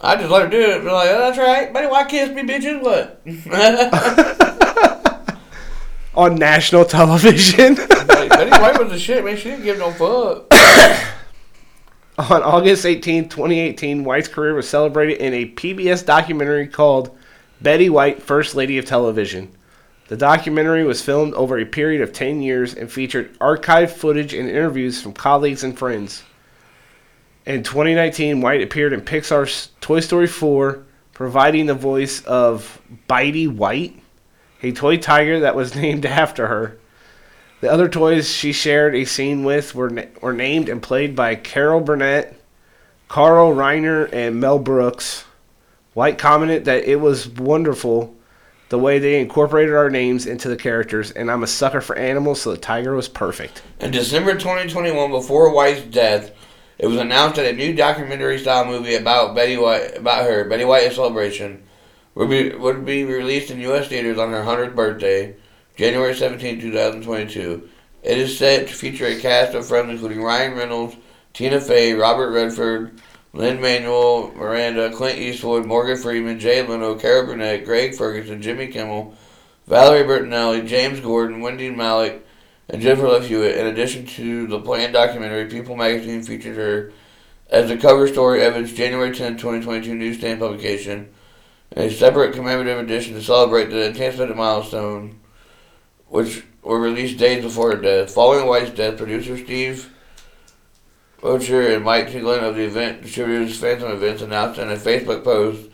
[0.00, 0.80] I just let her do it.
[0.80, 1.72] Be like, oh, that's right.
[1.72, 2.82] Betty White kissed me, bitches.
[2.82, 3.20] What?
[6.14, 7.76] on national television.
[8.14, 9.36] Like, Betty White was the shit, man.
[9.36, 10.46] She didn't give no fuck.
[12.30, 17.16] on August 18, 2018, White's career was celebrated in a PBS documentary called
[17.60, 19.52] Betty White, First Lady of Television.
[20.14, 24.48] The documentary was filmed over a period of 10 years and featured archived footage and
[24.48, 26.22] interviews from colleagues and friends.
[27.46, 34.00] In 2019, White appeared in Pixar's Toy Story 4, providing the voice of Bitey White,
[34.62, 36.78] a toy tiger that was named after her.
[37.60, 41.34] The other toys she shared a scene with were, na- were named and played by
[41.34, 42.40] Carol Burnett,
[43.08, 45.24] Carl Reiner, and Mel Brooks.
[45.92, 48.14] White commented that it was wonderful
[48.74, 52.42] the way they incorporated our names into the characters, and I'm a sucker for animals,
[52.42, 53.62] so the tiger was perfect.
[53.78, 56.32] In December 2021, before White's death,
[56.78, 60.92] it was announced that a new documentary-style movie about Betty White, about her, Betty White:
[60.92, 61.62] Celebration,
[62.16, 63.86] would be would be released in U.S.
[63.86, 65.36] theaters on her 100th birthday,
[65.76, 67.68] January 17, 2022.
[68.02, 70.96] It is set to feature a cast of friends including Ryan Reynolds,
[71.32, 73.00] Tina Fey, Robert Redford,
[73.34, 79.12] Lin-Manuel, Miranda, Clint Eastwood, Morgan Freeman, Jay Leno, Carol Burnett, Craig Ferguson, Jimmy Kimmel,
[79.66, 82.20] Valerie Bertinelli, James Corden, Wendy Malick,
[82.68, 83.56] and Jennifer Love Hewitt.
[83.56, 86.92] In addition to the planned documentary, People magazine featured her
[87.50, 91.12] as the cover story of its January 10, 2022 newsstand publication,
[91.76, 95.18] a separate commemorative edition to celebrate the anticipated milestone,
[96.06, 98.14] which were released days before her death.
[98.14, 99.90] Following White's death, producer Steve
[101.24, 105.70] Boettcher and Mike Trinklein of the event distributors Fathom Events announced in a Facebook post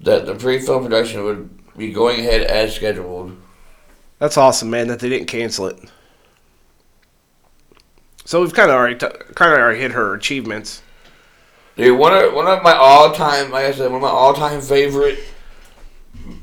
[0.00, 3.40] that the pre-film production would be going ahead as scheduled.
[4.18, 5.78] That's awesome, man, that they didn't cancel it.
[8.24, 10.82] So we've kind of already t- kind of already hit her achievements.
[11.76, 14.34] Dude, one of one of my all time, like I said, one of my all
[14.34, 15.20] time favorite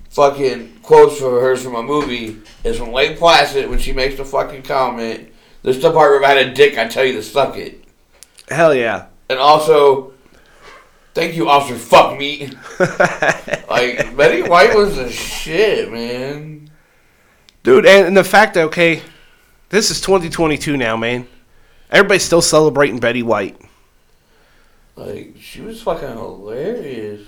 [0.09, 4.23] fucking quotes for hers from a movie is from Lake Placid when she makes the
[4.23, 5.33] fucking comment.
[5.63, 7.83] This is the part where I had a dick, I tell you to suck it.
[8.47, 9.07] Hell yeah.
[9.29, 10.13] And also,
[11.13, 12.49] thank you, Officer Fuck Me.
[13.69, 16.69] like Betty White was the shit, man.
[17.63, 19.01] Dude, and, and the fact that okay,
[19.69, 21.27] this is 2022 now, man.
[21.91, 23.59] Everybody's still celebrating Betty White.
[24.95, 27.27] Like she was fucking hilarious.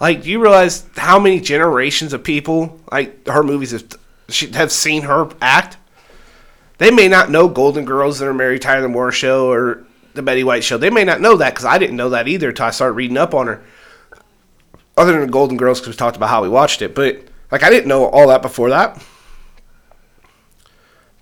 [0.00, 3.84] Like, do you realize how many generations of people like her movies have
[4.28, 5.76] she, have seen her act?
[6.78, 9.84] They may not know Golden Girls are Mary Tyler Moore show or
[10.20, 10.76] the Betty White show.
[10.76, 13.16] They may not know that because I didn't know that either until I started reading
[13.16, 13.62] up on her.
[14.96, 17.62] Other than the Golden Girls, because we talked about how we watched it, but like
[17.62, 19.02] I didn't know all that before that.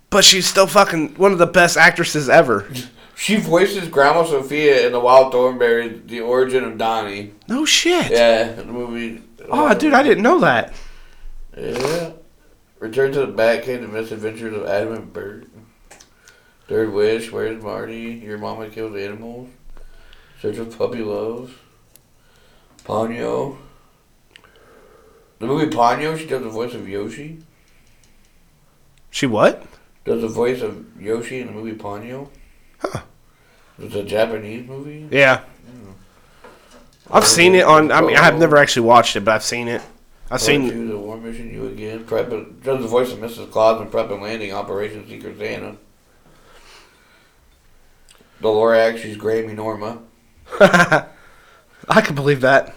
[0.09, 2.69] But she's still fucking one of the best actresses ever.
[3.19, 7.33] She voices Grandma Sophia in The Wild Thornberry, The Origin of Donnie.
[7.49, 8.11] No shit.
[8.11, 9.21] Yeah, the movie.
[9.49, 10.73] Oh, dude, I didn't know that.
[11.57, 12.13] Yeah.
[12.79, 15.48] Return to the Batcave, The Misadventures of Adam and Burt.
[16.69, 18.21] Third Wish, Where's Marty?
[18.23, 19.49] Your Mama Kills Animals.
[20.39, 21.59] Search of Puppy Love.
[22.85, 23.57] Ponyo.
[25.39, 27.41] The movie Ponyo, she does the voice of Yoshie.
[29.09, 29.65] She what?
[30.05, 32.29] Does the voice of Yoshie in the movie Ponyo.
[32.77, 33.01] Huh.
[33.79, 35.07] It's a Japanese movie.
[35.09, 35.41] Yeah.
[37.09, 37.91] I've seen it on.
[37.91, 38.61] I mean, I've never oh.
[38.61, 39.81] actually watched it, but I've seen it.
[40.29, 40.89] I've Seen oh, seen.
[40.89, 42.05] the War Mission, you again.
[42.05, 42.29] Prep.
[42.29, 43.49] Does the voice of Mrs.
[43.49, 45.75] Claus in Prep and Landing, Operation Secret Santa.
[48.41, 50.01] The Lorax, she's Grammy Norma.
[50.59, 52.73] I can believe that.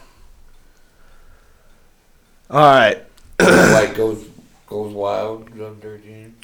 [2.50, 3.04] All right.
[3.38, 4.26] White goes
[4.66, 5.46] goes wild.
[5.48, 6.36] 2013.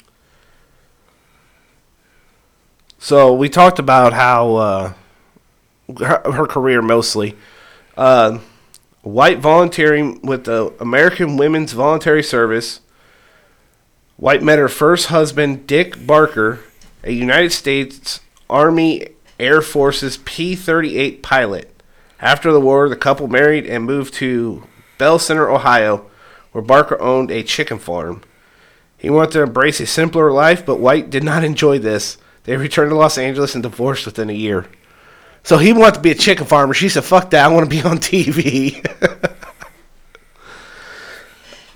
[2.97, 4.93] So we talked about how uh,
[5.99, 7.35] her, her career mostly.
[7.97, 8.39] Uh,
[9.01, 12.81] White volunteering with the American Women's Voluntary Service.
[14.17, 16.59] White met her first husband, Dick Barker,
[17.03, 19.07] a United States Army
[19.39, 21.81] Air Force's P 38 pilot.
[22.19, 24.63] After the war, the couple married and moved to
[24.97, 26.09] Belle Center, Ohio,
[26.51, 28.21] where Barker owned a chicken farm.
[28.97, 32.17] He wanted to embrace a simpler life, but White did not enjoy this.
[32.43, 34.65] They returned to Los Angeles and divorced within a year.
[35.43, 36.73] So he wanted to be a chicken farmer.
[36.73, 37.45] She said, "Fuck that!
[37.45, 38.83] I want to be on TV."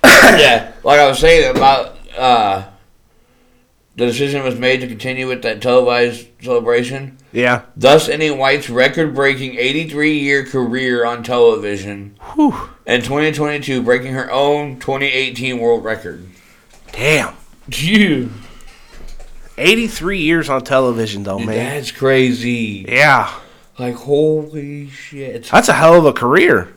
[0.04, 2.64] yeah, like I was saying about uh,
[3.96, 7.62] the decision was made to continue with that televised celebration, yeah.
[7.76, 12.16] thus ending White's record-breaking 83-year career on television.
[12.34, 12.70] Whew.
[12.86, 16.26] In 2022, breaking her own 2018 world record.
[16.92, 17.34] Damn.
[17.70, 18.30] Phew.
[19.56, 21.76] 83 years on television, though, Dude, man.
[21.76, 22.84] That's crazy.
[22.88, 23.32] Yeah.
[23.78, 25.44] Like holy shit.
[25.50, 26.72] That's a hell of a career.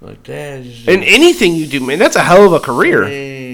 [0.00, 3.04] Like that is and anything you do, man, that's a hell of a career.
[3.04, 3.45] insane.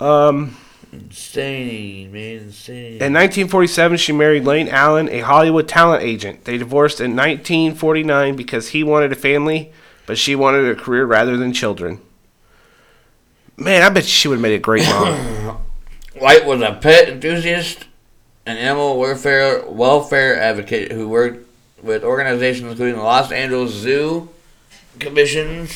[0.00, 0.56] Um,
[0.92, 3.02] Insane, man, insane.
[3.02, 6.44] in 1947, she married Lane Allen, a Hollywood talent agent.
[6.44, 9.72] They divorced in 1949 because he wanted a family,
[10.06, 12.00] but she wanted a career rather than children.
[13.56, 15.16] Man, I bet she would have made a great mom.
[16.18, 17.86] White was a pet enthusiast
[18.46, 21.46] and animal welfare welfare advocate who worked
[21.82, 24.28] with organizations including the Los Angeles Zoo
[25.00, 25.66] Commission,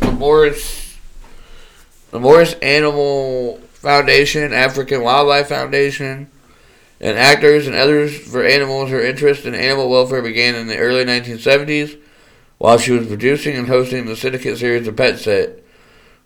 [0.00, 0.87] the Morris,
[2.10, 6.28] the Morris Animal Foundation, African Wildlife Foundation,
[7.00, 8.90] and actors and others for animals.
[8.90, 11.98] Her interest in animal welfare began in the early 1970s
[12.58, 15.62] while she was producing and hosting the syndicate series The Pet Set,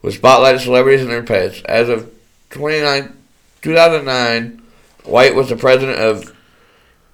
[0.00, 1.62] which spotlighted celebrities and their pets.
[1.66, 2.10] As of
[2.50, 3.14] 29,
[3.60, 4.62] 2009,
[5.04, 6.34] White was the president of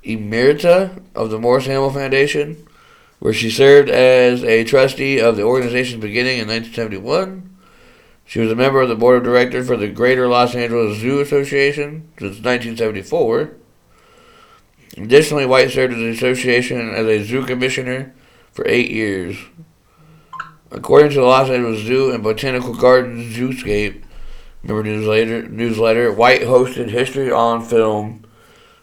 [0.05, 2.67] Emerita of the Morris Animal Foundation,
[3.19, 7.48] where she served as a trustee of the organization's beginning in 1971.
[8.29, 11.19] She was a member of the board of directors for the Greater Los Angeles Zoo
[11.21, 13.53] Association since 1974.
[14.99, 18.15] Additionally, White served as the association as a zoo commissioner
[18.53, 19.39] for eight years.
[20.71, 24.03] According to the Los Angeles Zoo and Botanical Gardens Zooscape,
[24.63, 26.13] Remember newsletter, newsletter.
[26.13, 28.27] White hosted History on Film.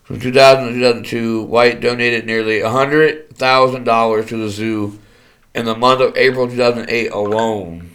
[0.01, 4.99] From 2000 to 2002, White donated nearly $100,000 to the zoo
[5.53, 7.94] in the month of April 2008 alone.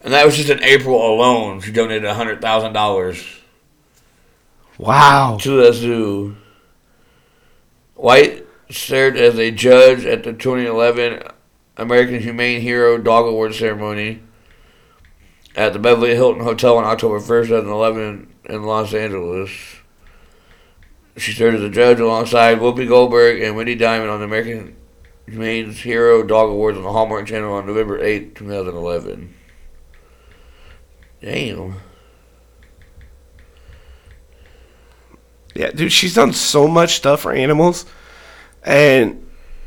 [0.00, 1.60] And that was just in April alone.
[1.60, 3.40] She donated $100,000
[4.78, 5.38] wow.
[5.40, 6.36] to the zoo.
[7.94, 11.22] White served as a judge at the 2011
[11.76, 14.20] American Humane Hero Dog Award ceremony
[15.54, 19.50] at the Beverly Hilton Hotel on October 1st, 2011 in Los Angeles.
[21.16, 24.76] She served as a judge alongside Whoopi Goldberg and Wendy Diamond on the American
[25.26, 29.34] Humane's Hero Dog Awards on the Hallmark Channel on November 8, 2011.
[31.20, 31.76] Damn.
[35.54, 37.84] Yeah, dude, she's done so much stuff for animals,
[38.62, 39.26] and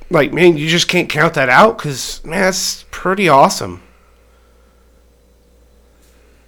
[0.09, 3.81] like, man, you just can't count that out because man, that's pretty awesome.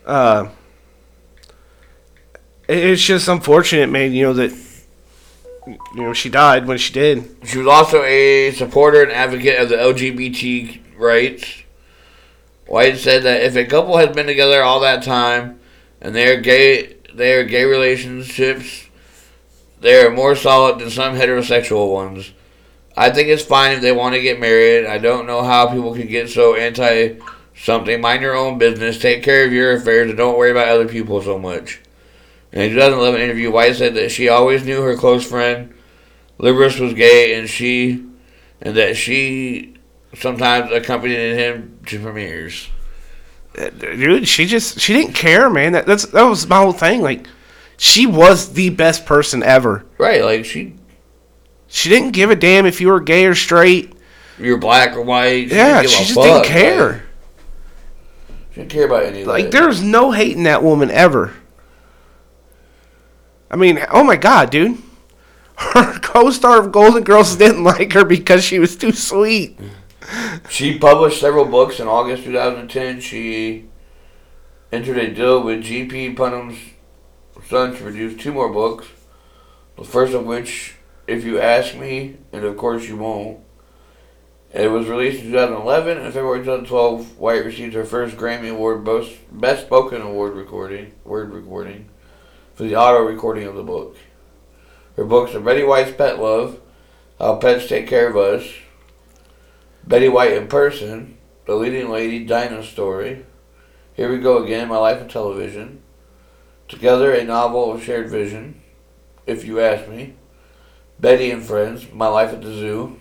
[0.06, 0.50] Uh,
[2.68, 4.14] it's just unfortunate, man.
[4.14, 4.52] You know that
[5.68, 7.38] you know she died when she did.
[7.44, 11.65] She was also a supporter and advocate of the LGBT rights.
[12.68, 15.60] White said that if a couple has been together all that time
[16.02, 18.88] and they are gay their gay relationships
[19.80, 22.34] they are more solid than some heterosexual ones.
[22.98, 24.86] I think it's fine if they want to get married.
[24.88, 27.20] I don't know how people can get so anti
[27.56, 28.02] something.
[28.02, 29.00] Mind your own business.
[29.00, 31.82] Take care of your affairs and don't worry about other people so much.
[32.52, 35.74] In a 2011 interview, White said that she always knew her close friend
[36.40, 38.06] Liberace was gay, and she
[38.62, 39.75] and that she
[40.18, 42.68] sometimes accompanied him to premieres.
[43.58, 45.72] Uh, dude, she just she didn't care, man.
[45.74, 47.02] That that's that was my whole thing.
[47.02, 47.28] Like,
[47.78, 49.86] she was the best person ever.
[49.98, 50.76] Right, like she,
[51.68, 53.94] She didn't give a damn if you were gay or straight.
[54.38, 55.50] you're black or white.
[55.50, 57.06] She Yeah, she just fuck, didn't like, care.
[58.52, 59.52] she didn't care about any of Like, that.
[59.54, 61.34] there's no hate in that woman ever.
[63.50, 64.78] I mean, oh my god, dude.
[65.58, 69.58] Her co-star of Golden Girls didn't like her because she was too sweet.
[70.50, 73.00] She published several books in August 2010.
[73.00, 73.66] She
[74.72, 76.14] entered a deal with G.P.
[76.14, 76.60] Putnam's
[77.48, 78.88] son to produce two more books.
[79.78, 80.76] The first of which,
[81.08, 83.40] If You Ask Me, and of course you won't.
[84.54, 85.98] It was released in 2011.
[85.98, 88.86] In February 2012, White received her first Grammy Award
[89.32, 91.90] Best Spoken Award recording, word recording,
[92.54, 93.98] for the auto recording of the book.
[94.96, 96.62] Her books are Betty White's Pet Love,
[97.20, 98.48] How Pets Take Care of Us,
[99.88, 103.26] Betty White in Person, The Leading Lady, Dinah Story,
[103.94, 105.82] Here We Go Again, My Life in Television,
[106.68, 108.62] Together, a novel of shared vision,
[109.28, 110.16] If You Ask Me,
[111.00, 113.00] Betty and Friends, My Life at the Zoo,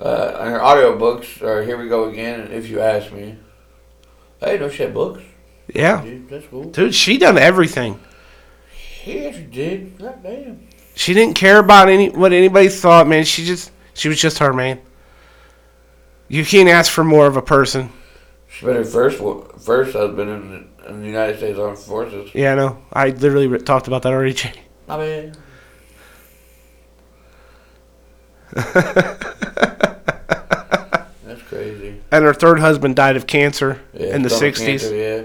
[0.00, 3.36] uh, and her audiobooks are Here We Go Again and If You Ask Me.
[4.40, 5.22] Hey, know she books.
[5.74, 6.64] Yeah, Dude, that's cool.
[6.64, 8.00] dude, she done everything.
[9.04, 9.98] Yeah, she did.
[9.98, 10.66] God damn.
[10.94, 13.24] She didn't care about any what anybody thought, man.
[13.24, 14.80] She just she was just her, man.
[16.30, 17.90] You can't ask for more of a person.
[18.48, 19.18] She's been her first
[19.64, 22.30] first husband in the, in the United States Armed Forces.
[22.32, 22.78] Yeah, I know.
[22.92, 24.52] I literally re- talked about that already, Jay.
[24.86, 25.36] My bad.
[31.24, 32.00] That's crazy.
[32.10, 34.64] And her third husband died of cancer Yeah, in the 60s.
[34.66, 35.22] cancer, yeah.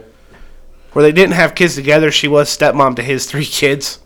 [0.93, 3.99] Where they didn't have kids together, she was stepmom to his three kids.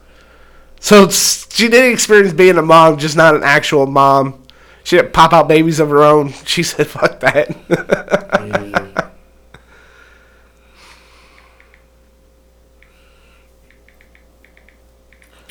[0.80, 4.44] So she did experience being a mom, just not an actual mom.
[4.84, 6.34] She didn't pop out babies of her own.
[6.46, 7.56] She said, fuck that.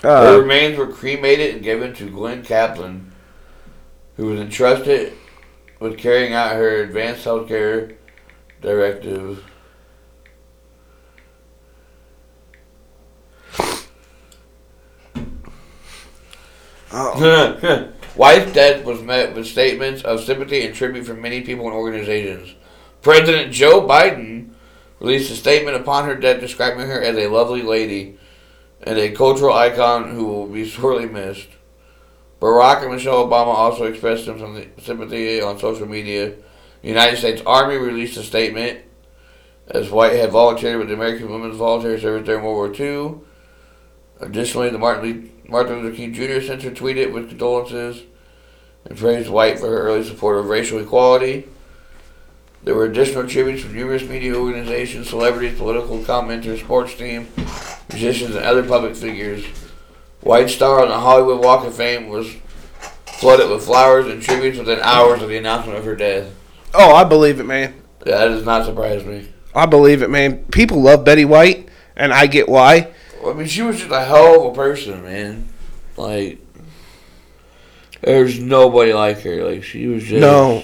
[0.03, 3.13] Their uh, remains were cremated and given to Glenn Kaplan,
[4.17, 5.13] who was entrusted
[5.81, 7.97] with carrying out her advanced healthcare
[8.61, 9.45] directive.
[16.93, 17.93] oh.
[18.19, 22.53] White's death was met with statements of sympathy and tribute from many people and organizations.
[23.01, 24.55] President Joe Biden
[24.99, 28.19] released a statement upon her death describing her as a lovely lady
[28.83, 31.47] and a cultural icon who will be sorely missed.
[32.41, 36.31] Barack and Michelle Obama also expressed some sympathy on social media.
[36.83, 38.81] The United States Army released a statement
[39.69, 43.21] as White had volunteered with the American Women's Voluntary Service during World War II.
[44.19, 46.45] Additionally, the Martin, Martin Luther King Jr.
[46.45, 48.03] Center tweeted with condolences
[48.85, 51.49] and praised White for her early support of racial equality.
[52.65, 57.29] There were additional tributes from numerous media organizations, celebrities, political commenters, sports teams,
[57.91, 59.45] musicians, and other public figures.
[60.21, 62.35] White's star on the Hollywood Walk of Fame was
[63.07, 66.35] flooded with flowers and tributes within hours of the announcement of her death.
[66.75, 67.75] oh, I believe it, man.
[68.05, 69.29] Yeah, that does not surprise me.
[69.55, 70.45] I believe it, man.
[70.47, 72.93] People love Betty White, and I get why.
[73.31, 75.49] I mean, she was just a hell of a person, man.
[75.97, 76.39] Like,
[78.03, 79.45] there's nobody like her.
[79.45, 80.21] Like, she was just.
[80.21, 80.63] No.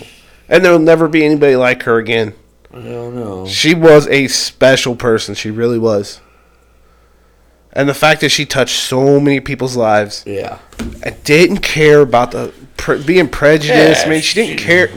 [0.49, 2.35] And there'll never be anybody like her again.
[2.73, 3.47] I don't know.
[3.47, 5.35] She was a special person.
[5.35, 6.21] She really was.
[7.73, 10.59] And the fact that she touched so many people's lives Yeah.
[11.03, 14.03] and didn't care about the pre- being prejudiced.
[14.05, 14.89] Yeah, man, she didn't she- care.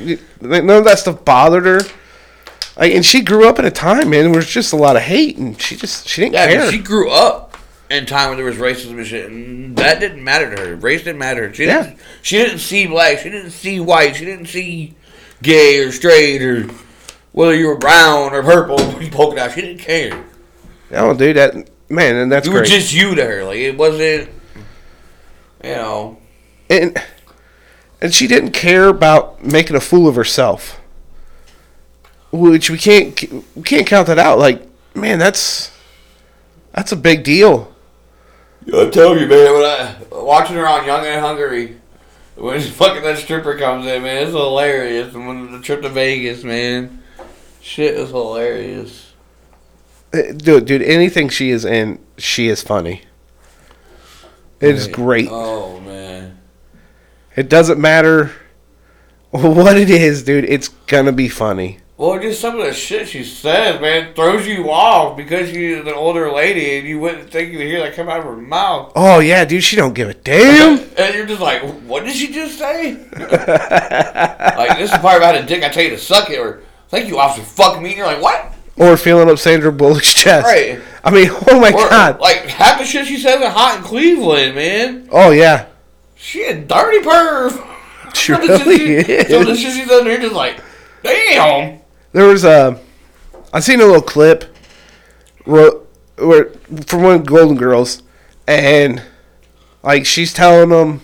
[0.41, 1.79] None of that stuff bothered her.
[2.77, 5.01] Like, and she grew up in a time, man, where there's just a lot of
[5.01, 6.71] hate, and she just she didn't Yeah, care.
[6.71, 7.46] she grew up
[7.89, 10.75] in time when there was racism and shit, and that didn't matter to her.
[10.75, 11.53] Race didn't matter.
[11.53, 11.83] She Yeah.
[11.83, 11.99] didn't.
[12.21, 13.19] She didn't see black.
[13.19, 14.15] She didn't see white.
[14.15, 14.93] She didn't see
[15.41, 16.67] gay or straight or
[17.31, 18.77] whether you were brown or purple
[19.11, 19.53] polka dot.
[19.53, 20.23] She didn't care.
[20.91, 21.55] oh, dude, that
[21.89, 23.43] man, and that's You were just you to her.
[23.45, 24.29] Like it wasn't.
[25.63, 26.17] You know.
[26.69, 27.01] and
[28.01, 30.79] and she didn't care about making a fool of herself.
[32.31, 33.19] Which we can't
[33.55, 34.37] we can't count that out.
[34.37, 34.61] Like,
[34.93, 35.71] man, that's
[36.73, 37.73] that's a big deal.
[38.73, 41.77] I tell you, man, when I watching her on Young and Hungry,
[42.35, 45.13] when fucking that stripper comes in, man, it's hilarious.
[45.15, 47.01] And when the trip to Vegas, man,
[47.61, 49.13] shit is hilarious.
[50.13, 53.01] Uh, Dude, dude, anything she is in, she is funny.
[54.59, 55.29] It is great.
[55.31, 56.39] Oh man.
[57.35, 58.31] It doesn't matter
[59.31, 60.45] what it is, dude.
[60.45, 61.79] It's gonna be funny.
[61.97, 65.87] Well, just some of the shit she says, man, throws you off because she's an
[65.89, 68.91] older lady and you wouldn't think you would hear that come out of her mouth.
[68.95, 69.63] Oh yeah, dude.
[69.63, 70.77] She don't give a damn.
[70.95, 72.93] And you're just like, what did she just say?
[73.17, 76.61] like, this is the part about a dick I tell you to suck it, or
[76.89, 77.89] thank you, officer, fuck me.
[77.89, 78.53] And you're like, what?
[78.77, 80.45] or feeling up Sandra Bullock's chest.
[80.45, 80.79] Right.
[81.03, 82.19] I mean, oh my Or, god.
[82.19, 85.09] Like, half the shit she says in Hot in Cleveland, man.
[85.11, 85.65] Oh yeah.
[86.13, 87.53] She a dirty perv.
[88.15, 90.35] She Some of the really shit she- some of the shit she and you're just
[90.35, 90.61] like,
[91.01, 91.79] damn.
[92.11, 92.79] There was a,
[93.53, 94.45] I seen a little clip,
[95.45, 95.71] where,
[96.85, 98.03] from one of Golden Girls,
[98.47, 99.01] and
[99.83, 101.01] like she's telling them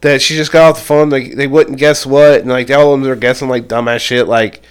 [0.00, 1.10] that she just got off the phone.
[1.10, 4.28] Like they wouldn't guess what, and like all of them are guessing like dumbass shit,
[4.28, 4.62] like,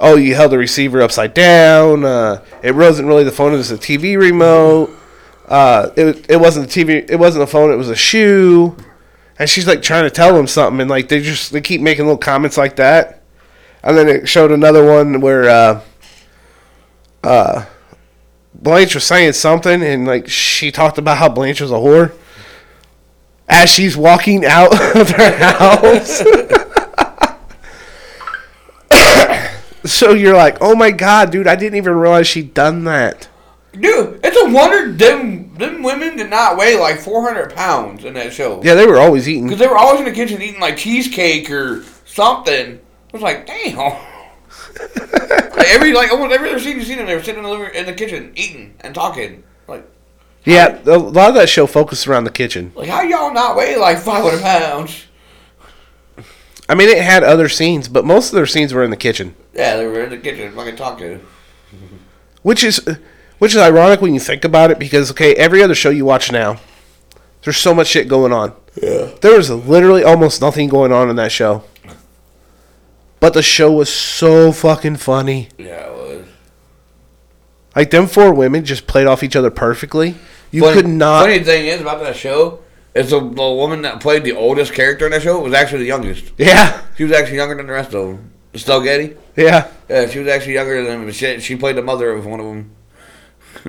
[0.00, 2.04] oh, you held the receiver upside down.
[2.04, 4.90] Uh, it wasn't really the phone; it was a TV remote.
[5.48, 7.08] Uh, it it wasn't the TV.
[7.10, 7.72] It wasn't the phone.
[7.72, 8.76] It was a shoe.
[9.38, 12.04] And she's like trying to tell them something, and like they just they keep making
[12.04, 13.21] little comments like that.
[13.82, 15.80] And then it showed another one where uh,
[17.24, 17.66] uh,
[18.54, 22.12] Blanche was saying something, and like she talked about how Blanche was a whore
[23.48, 26.22] as she's walking out of her house.
[29.84, 31.46] so you're like, oh my god, dude!
[31.48, 33.28] I didn't even realize she'd done that.
[33.72, 38.32] Dude, it's a wonder them them women did not weigh like 400 pounds in that
[38.32, 38.62] show.
[38.62, 39.46] Yeah, they were always eating.
[39.46, 42.80] Because they were always in the kitchen eating like cheesecake or something.
[43.12, 43.76] I was like, damn.
[43.76, 47.50] like every like almost every other scene you seen them, they were sitting in the
[47.50, 49.42] living, in the kitchen eating and talking.
[49.68, 49.86] Like,
[50.44, 52.72] Yeah, a lot of that show focused around the kitchen.
[52.74, 55.04] like how y'all not weigh like 500 pounds?
[56.68, 59.34] I mean, it had other scenes, but most of their scenes were in the kitchen,
[59.52, 61.20] Yeah, they were in the kitchen fucking talking.
[62.42, 62.78] which is
[63.38, 64.78] which is ironic when you think about it.
[64.78, 66.60] Because okay, every other show you watch now,
[67.42, 68.54] there's so much shit going on.
[68.80, 69.10] Yeah.
[69.20, 71.64] There was literally almost nothing going on in that show,
[73.22, 75.48] but the show was so fucking funny.
[75.56, 76.26] Yeah, it was.
[77.74, 80.16] Like them four women just played off each other perfectly.
[80.50, 81.22] You Funny- could not.
[81.22, 82.58] Funny thing is about that show
[82.94, 85.86] is the, the woman that played the oldest character in that show was actually the
[85.86, 86.32] youngest.
[86.36, 88.32] Yeah, She was actually younger than the rest of them.
[88.54, 89.16] Estelle Getty.
[89.34, 91.12] yeah, Yeah, she was actually younger than them.
[91.12, 92.70] She, she played the mother of one of them.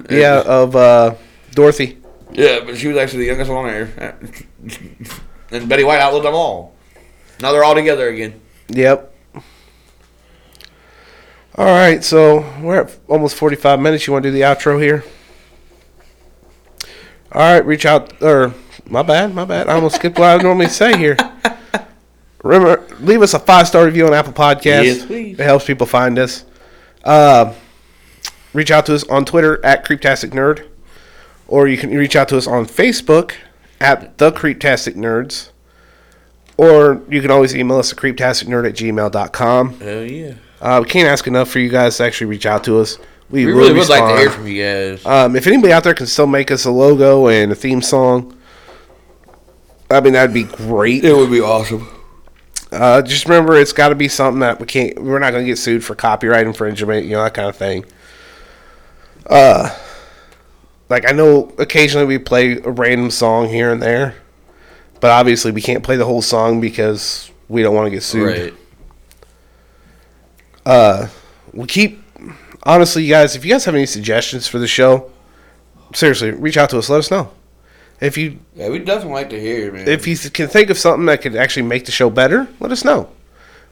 [0.10, 0.42] yeah.
[0.46, 1.16] Of uh,
[1.52, 2.00] Dorothy.
[2.34, 4.18] Yeah, but she was actually the youngest one there.
[5.52, 6.74] and Betty White outlived them all.
[7.40, 8.42] Now they're all together again.
[8.70, 9.13] Yep.
[11.56, 14.08] All right, so we're at almost 45 minutes.
[14.08, 15.04] You want to do the outro here?
[17.32, 18.54] All right, reach out, or
[18.90, 19.70] my bad, my bad.
[19.70, 21.16] I almost skipped what I normally say here.
[22.44, 24.84] Remember, leave us a five star review on Apple Podcasts.
[24.84, 25.40] Yes, please.
[25.40, 26.44] It helps people find us.
[27.04, 27.54] Uh,
[28.54, 30.68] reach out to us on Twitter at Creeptastic Nerd,
[31.48, 33.34] or you can reach out to us on Facebook
[33.80, 35.52] at the Creeptastic Nerds,
[36.58, 39.80] or you can always email us at creeptasticnerd at gmail.com.
[39.80, 40.34] Hell yeah.
[40.64, 42.98] Uh, we can't ask enough for you guys to actually reach out to us.
[43.30, 45.06] We, We really, really would like to hear from you guys.
[45.06, 48.38] Um, if anybody out there can still make us a logo and a theme song,
[49.92, 51.04] I mean that'd be great.
[51.04, 51.90] It would be awesome.
[52.72, 55.04] Uh, just remember, it's got to be something that we can't.
[55.04, 57.84] We're not going to get sued for copyright infringement, you know that kind of thing.
[59.26, 59.70] Uh,
[60.88, 64.16] like I know occasionally we play a random song here and there,
[65.02, 68.28] but obviously we can't play the whole song because we don't want to get sued.
[68.28, 68.54] Right.
[70.66, 71.08] Uh,
[71.54, 72.04] we keep
[72.64, 73.36] honestly, you guys.
[73.36, 75.12] If you guys have any suggestions for the show,
[75.94, 76.90] seriously, reach out to us.
[76.90, 77.32] Let us know.
[78.02, 79.88] If you Yeah, we'd definitely like to hear, man.
[79.88, 82.84] if you can think of something that could actually make the show better, let us
[82.84, 83.10] know.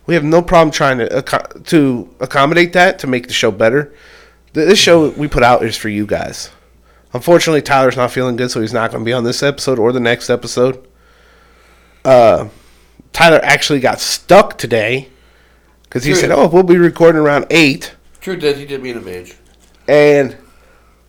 [0.05, 1.21] We have no problem trying to
[1.65, 3.93] to accommodate that to make the show better.
[4.53, 6.49] This show we put out is for you guys.
[7.13, 9.91] Unfortunately, Tyler's not feeling good, so he's not going to be on this episode or
[9.91, 10.85] the next episode.
[12.05, 12.47] Uh,
[13.11, 15.09] Tyler actually got stuck today
[15.91, 16.21] because he Sure.
[16.21, 17.91] said, "Oh, we'll be recording around 8.
[18.21, 19.33] True, is, he did me in a bitch.
[19.89, 20.31] And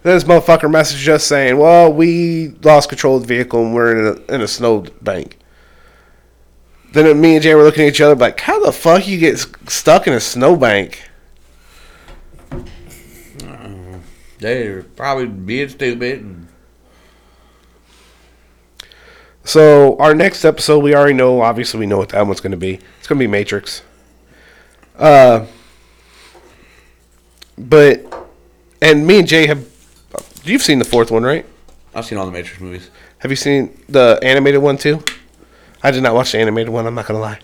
[0.03, 3.97] then this motherfucker messaged us saying, "Well, we lost control of the vehicle and we're
[4.11, 5.39] in a in a snow bank."
[6.93, 9.35] Then me and Jay were looking at each other like, "How the fuck you get
[9.35, 11.01] s- stuck in a snowbank?"
[12.51, 13.99] Mm-hmm.
[14.41, 16.21] They're probably being stupid.
[16.23, 16.49] And
[19.45, 21.41] So our next episode, we already know.
[21.43, 22.75] Obviously, we know what that one's going to be.
[22.99, 23.83] It's going to be Matrix.
[24.99, 25.47] Uh,
[27.59, 28.05] but
[28.81, 29.67] and me and Jay have.
[30.45, 31.47] You've seen the fourth one, right?
[31.95, 32.91] I've seen all the Matrix movies.
[33.19, 35.03] Have you seen the animated one too?
[35.83, 36.87] I did not watch the animated one.
[36.87, 37.39] I'm not gonna lie.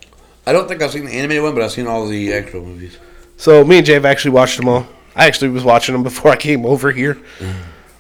[0.46, 2.98] I don't think I've seen the animated one, but I've seen all the actual movies.
[3.36, 4.86] So me and Jay have actually watched them all.
[5.14, 7.18] I actually was watching them before I came over here.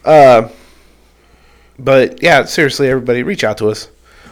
[0.04, 0.48] Uh,
[1.78, 3.88] but yeah, seriously, everybody, reach out to us.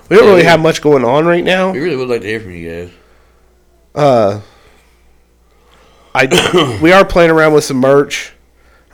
[0.09, 1.73] We don't really have much going on right now.
[1.73, 2.93] We really would like to hear from you guys.
[3.95, 4.41] Uh,
[6.17, 8.33] I we are playing around with some merch.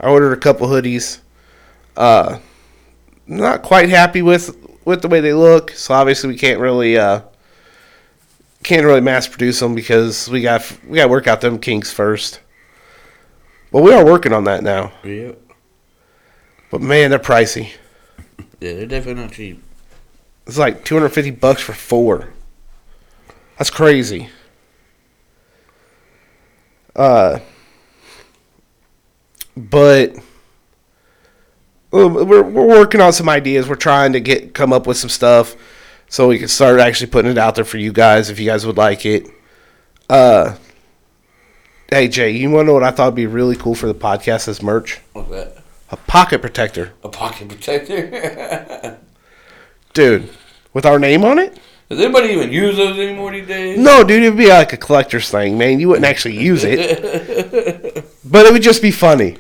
[0.01, 1.21] I ordered a couple hoodies.
[1.97, 2.41] Uh,
[3.29, 7.23] not quite happy with with the way they look, so obviously we can't really uh
[8.65, 11.93] can't really mass produce them because we got we got to work out them kinks
[11.93, 12.41] first.
[13.71, 14.93] But we are working on that now.
[15.05, 15.33] Yeah.
[16.71, 17.71] But man, they're pricey.
[18.61, 19.63] Yeah, they're definitely not cheap.
[20.47, 22.31] It's like 250 bucks for four.
[23.59, 24.29] That's crazy.
[26.95, 27.39] Uh,
[29.57, 30.15] but
[31.91, 33.69] we're we're working on some ideas.
[33.69, 35.55] We're trying to get come up with some stuff
[36.09, 38.67] so we can start actually putting it out there for you guys if you guys
[38.67, 39.27] would like it.
[40.09, 40.57] Uh,
[41.91, 43.95] hey Jay, you want to know what I thought would be really cool for the
[43.95, 45.01] podcast as merch?
[45.13, 45.59] What's that?
[45.91, 48.99] A pocket protector, A pocket protector.
[49.93, 50.31] dude,
[50.73, 51.59] with our name on it.
[51.93, 53.79] Does anybody even use those anymore these days?
[53.79, 55.79] No, dude, it'd be like a collector's thing, man.
[55.79, 59.37] You wouldn't actually use it, but it would just be funny.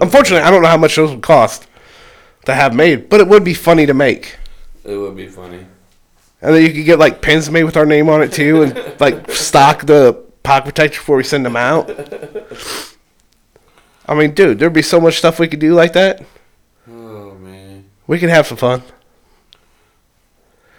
[0.00, 1.66] Unfortunately, I don't know how much those would cost
[2.44, 4.36] to have made, but it would be funny to make.
[4.84, 5.66] It would be funny.
[6.40, 8.94] And then you could get like pins made with our name on it too, and
[9.00, 10.12] like stock the
[10.44, 11.90] pocket protector before we send them out.
[14.06, 16.22] I mean, dude, there'd be so much stuff we could do like that.
[16.88, 18.84] Oh man, We could have some fun.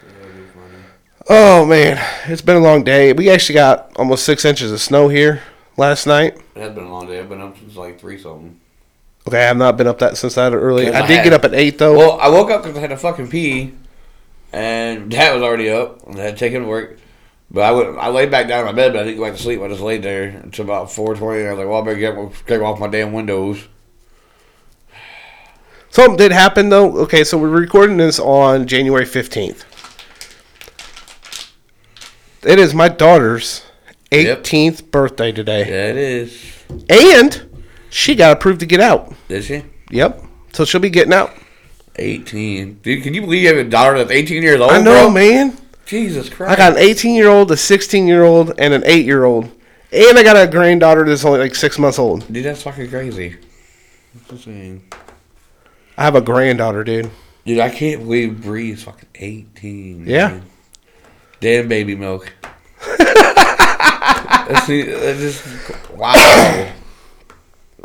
[0.04, 0.84] that would be funny.
[1.30, 1.98] Oh man,
[2.32, 3.12] it's been a long day.
[3.14, 5.42] We actually got almost six inches of snow here
[5.76, 6.38] last night.
[6.56, 7.20] It has been a long day.
[7.20, 8.60] I've been up since like three something.
[9.28, 10.90] Okay, I have not been up that since that early.
[10.90, 11.24] I I did have.
[11.26, 11.98] get up at eight though.
[11.98, 13.74] Well, I woke up because I had to fucking pee,
[14.54, 16.08] and Dad was already up.
[16.08, 16.98] and I had to take him to work.
[17.52, 19.36] But I went, I laid back down in my bed, but I didn't go back
[19.36, 19.62] to sleep.
[19.62, 21.46] I just laid there until about four twenty.
[21.46, 23.68] I was like, "Well, I better get get off my damn windows."
[25.90, 26.98] Something did happen though.
[27.00, 29.66] Okay, so we're recording this on January fifteenth.
[32.48, 33.64] It is my daughter's
[34.12, 34.38] Yep.
[34.40, 36.34] eighteenth birthday today, Yeah, it is.
[36.90, 37.42] and
[37.90, 39.14] she got approved to get out.
[39.28, 39.64] Did she?
[39.92, 40.24] Yep,
[40.54, 41.34] so she'll be getting out.
[41.98, 42.80] Eighteen.
[42.84, 44.72] Dude, can you believe you have a daughter that's eighteen years old?
[44.72, 45.10] I know, bro?
[45.12, 45.58] man.
[45.86, 46.52] Jesus Christ!
[46.52, 49.46] I got an eighteen-year-old, a sixteen-year-old, and an eight-year-old,
[49.92, 52.32] and I got a granddaughter that's only like six months old.
[52.32, 53.36] Dude, that's fucking crazy.
[54.14, 54.84] That's insane.
[55.98, 57.10] I have a granddaughter, dude.
[57.46, 60.04] Dude, I can't believe Bree's fucking eighteen.
[60.08, 60.28] Yeah.
[60.30, 60.44] man.
[61.40, 62.34] Damn baby milk.
[62.98, 66.72] that's, that's just wow.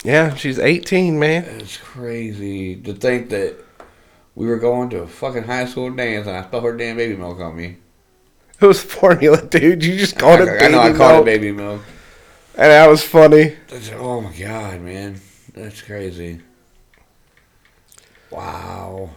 [0.05, 1.45] Yeah, she's eighteen, man.
[1.61, 3.57] It's crazy to think that
[4.35, 7.17] we were going to a fucking high school dance and I spilled her damn baby
[7.17, 7.77] milk on me.
[8.61, 9.85] It was formula, dude.
[9.85, 11.83] You just called I, it I baby know I milk, called it baby milk.
[12.55, 13.57] and that was funny.
[13.69, 15.21] That's, oh my god, man,
[15.53, 16.41] that's crazy.
[18.31, 19.11] Wow,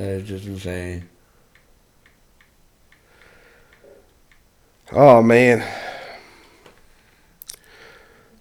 [0.00, 1.06] that is just insane.
[4.92, 5.62] Oh man,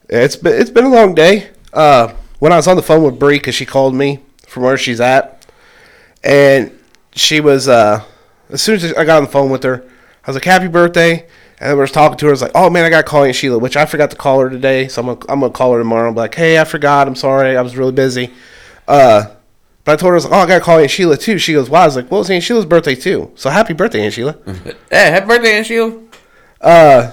[0.07, 1.49] it's been it's been a long day.
[1.74, 4.78] Uh, when I was on the phone with Bree, because she called me from where
[4.78, 5.45] she's at,
[6.24, 6.72] and
[7.14, 8.03] she was uh,
[8.49, 9.84] as soon as I got on the phone with her,
[10.26, 11.28] I was like, "Happy birthday!"
[11.60, 12.32] And I was talking to her.
[12.32, 14.16] I was like, "Oh man, I got to call Aunt Sheila," which I forgot to
[14.16, 14.88] call her today.
[14.88, 16.07] So I'm gonna, I'm gonna call her tomorrow.
[16.07, 17.05] I'm like, "Hey, I forgot.
[17.05, 17.57] I'm sorry.
[17.57, 18.32] I was really busy."
[18.88, 19.26] Uh,
[19.89, 21.53] but I told her, I was like, "Oh, I gotta call Aunt Sheila too." She
[21.53, 23.31] goes, "Why?" I was like, "Well, it's Aunt Sheila's birthday too.
[23.33, 24.37] So happy birthday, Aunt Sheila."
[24.91, 25.99] Hey, happy birthday, Aunt Sheila.
[26.61, 27.11] Uh,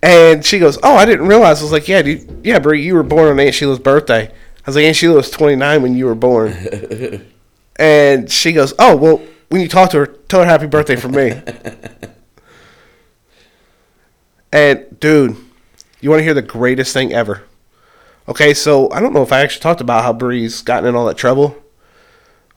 [0.00, 2.94] and she goes, "Oh, I didn't realize." I was like, "Yeah, dude, yeah, Bree, you
[2.94, 4.32] were born on Aunt Sheila's birthday." I
[4.64, 6.54] was like, "Aunt Sheila was 29 when you were born,"
[7.80, 11.10] and she goes, "Oh, well, when you talk to her, tell her happy birthday from
[11.16, 11.32] me."
[14.52, 15.36] and dude,
[16.00, 17.42] you want to hear the greatest thing ever?
[18.30, 21.04] Okay, so I don't know if I actually talked about how Bree's gotten in all
[21.06, 21.56] that trouble.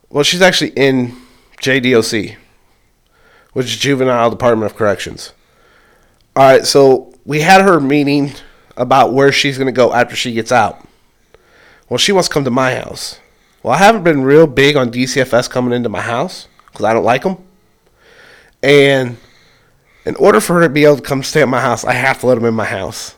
[0.07, 1.15] Well, she's actually in
[1.63, 2.36] JDOC,
[3.53, 5.34] which is Juvenile Department of Corrections.
[6.36, 8.34] All right, so we had her meeting
[8.78, 10.88] about where she's going to go after she gets out.
[11.89, 13.19] Well, she wants to come to my house.
[13.63, 17.03] Well, I haven't been real big on DCFS coming into my house because I don't
[17.03, 17.38] like them.
[18.61, 19.17] And
[20.05, 22.19] in order for her to be able to come stay at my house, I have
[22.19, 23.15] to let them in my house.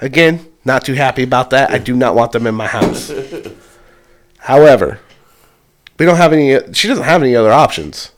[0.00, 1.70] Again, not too happy about that.
[1.70, 3.10] I do not want them in my house.
[4.38, 5.00] However,
[5.98, 6.72] we don't have any.
[6.72, 8.12] She doesn't have any other options.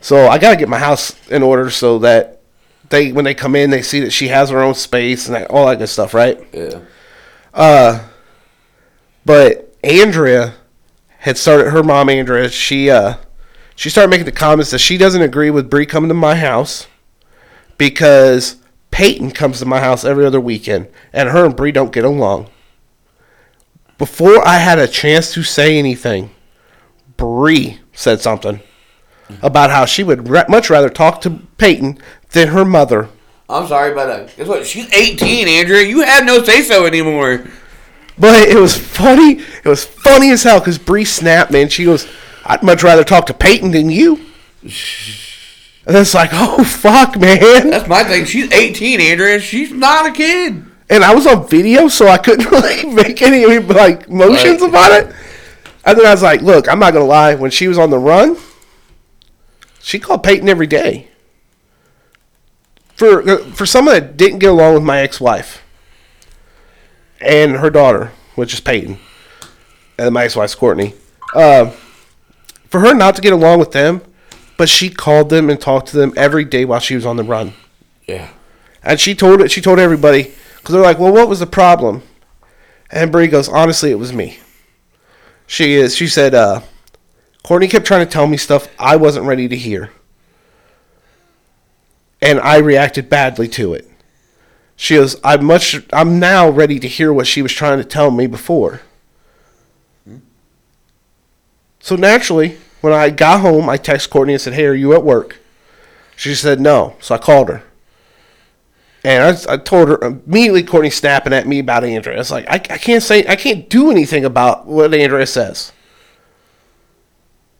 [0.00, 2.40] So I got to get my house in order so that
[2.90, 5.50] they, when they come in, they see that she has her own space and that,
[5.50, 6.44] all that good stuff, right?
[6.52, 6.80] Yeah.
[7.54, 8.08] Uh,
[9.24, 10.54] but Andrea
[11.18, 11.70] had started.
[11.70, 13.14] Her mom, Andrea, she uh,
[13.76, 16.86] she started making the comments that she doesn't agree with Bree coming to my house
[17.78, 18.56] because
[18.92, 22.48] Peyton comes to my house every other weekend, and her and Bree don't get along.
[23.98, 26.30] Before I had a chance to say anything,
[27.16, 28.60] Bree said something
[29.40, 31.98] about how she would ra- much rather talk to Peyton
[32.30, 33.08] than her mother.
[33.48, 34.66] I'm sorry, but uh, guess what?
[34.66, 35.82] She's 18, Andrea.
[35.82, 37.44] You have no say so anymore.
[38.18, 39.40] But it was funny.
[39.64, 41.68] It was funny as hell because Bree snapped, man.
[41.70, 42.06] She goes,
[42.44, 44.20] "I'd much rather talk to Peyton than you."
[45.86, 47.70] And it's like, oh fuck, man.
[47.70, 48.24] That's my thing.
[48.24, 49.40] She's 18, Andrea.
[49.40, 50.64] She's not a kid.
[50.88, 54.68] And I was on video, so I couldn't really make any like motions Right.
[54.68, 55.14] about it.
[55.84, 57.34] And then I was like, look, I'm not gonna lie.
[57.34, 58.36] When she was on the run,
[59.80, 61.08] she called Peyton every day.
[62.94, 65.64] For uh, for someone that didn't get along with my ex-wife
[67.20, 68.98] and her daughter, which is Peyton,
[69.98, 70.94] and my ex-wife's Courtney,
[71.34, 71.70] uh,
[72.68, 74.02] for her not to get along with them,
[74.56, 77.24] but she called them and talked to them every day while she was on the
[77.24, 77.54] run.
[78.06, 78.28] Yeah.
[78.82, 79.50] And she told it.
[79.50, 82.02] She told everybody because they're like, "Well, what was the problem?"
[82.90, 84.38] And Bree goes, "Honestly, it was me."
[85.46, 85.94] She is.
[85.94, 86.62] She said, uh,
[87.42, 89.90] "Courtney kept trying to tell me stuff I wasn't ready to hear,
[92.20, 93.88] and I reacted badly to it."
[94.76, 95.80] She goes, "I'm much.
[95.92, 98.80] I'm now ready to hear what she was trying to tell me before."
[101.78, 105.02] So naturally, when I got home, I texted Courtney and said, "Hey, are you at
[105.02, 105.38] work?"
[106.16, 106.96] She said no.
[107.00, 107.62] So I called her.
[109.04, 110.62] And I, I told her immediately.
[110.62, 112.20] Courtney snapping at me about Andrea.
[112.20, 115.72] It's like I, I can't say I can't do anything about what Andrea says.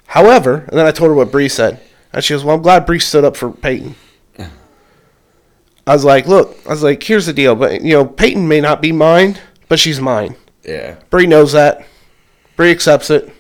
[0.07, 1.81] However, and then I told her what Bree said,
[2.13, 3.95] and she goes, "Well, I'm glad Bree stood up for Peyton."
[5.85, 8.61] I was like, "Look, I was like, here's the deal, but you know, Peyton may
[8.61, 10.37] not be mine, but she's mine.
[10.63, 10.97] Yeah.
[11.11, 11.87] Bree knows that.
[12.57, 13.35] Bree accepts it.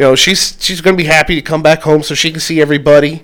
[0.00, 2.58] You know, she's she's gonna be happy to come back home so she can see
[2.58, 3.22] everybody.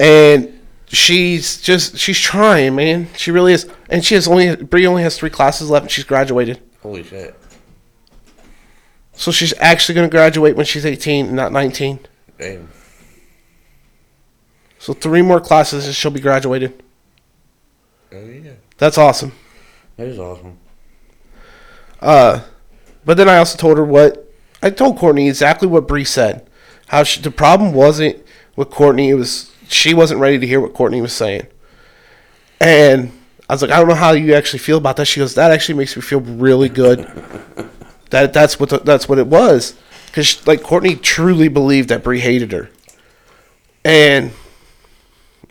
[0.00, 0.58] And
[0.88, 3.06] she's just she's trying, man.
[3.16, 3.70] She really is.
[3.88, 6.60] And she has only Bree only has three classes left and she's graduated.
[6.82, 7.38] Holy shit.
[9.12, 12.00] So she's actually gonna graduate when she's eighteen not nineteen.
[12.36, 12.68] Damn.
[14.80, 16.82] So three more classes and she'll be graduated.
[18.12, 18.54] Oh, yeah.
[18.78, 19.30] That's awesome.
[19.96, 20.58] That is awesome.
[22.00, 22.40] Uh,
[23.04, 24.24] but then I also told her what
[24.66, 26.44] I told Courtney exactly what Bree said.
[26.88, 28.20] How she, the problem wasn't
[28.56, 31.46] with Courtney; it was she wasn't ready to hear what Courtney was saying.
[32.60, 33.12] And
[33.48, 35.06] I was like, I don't know how you actually feel about that.
[35.06, 36.98] She goes, that actually makes me feel really good.
[38.10, 42.20] that that's what the, that's what it was, because like Courtney truly believed that Bree
[42.20, 42.68] hated her.
[43.84, 44.32] And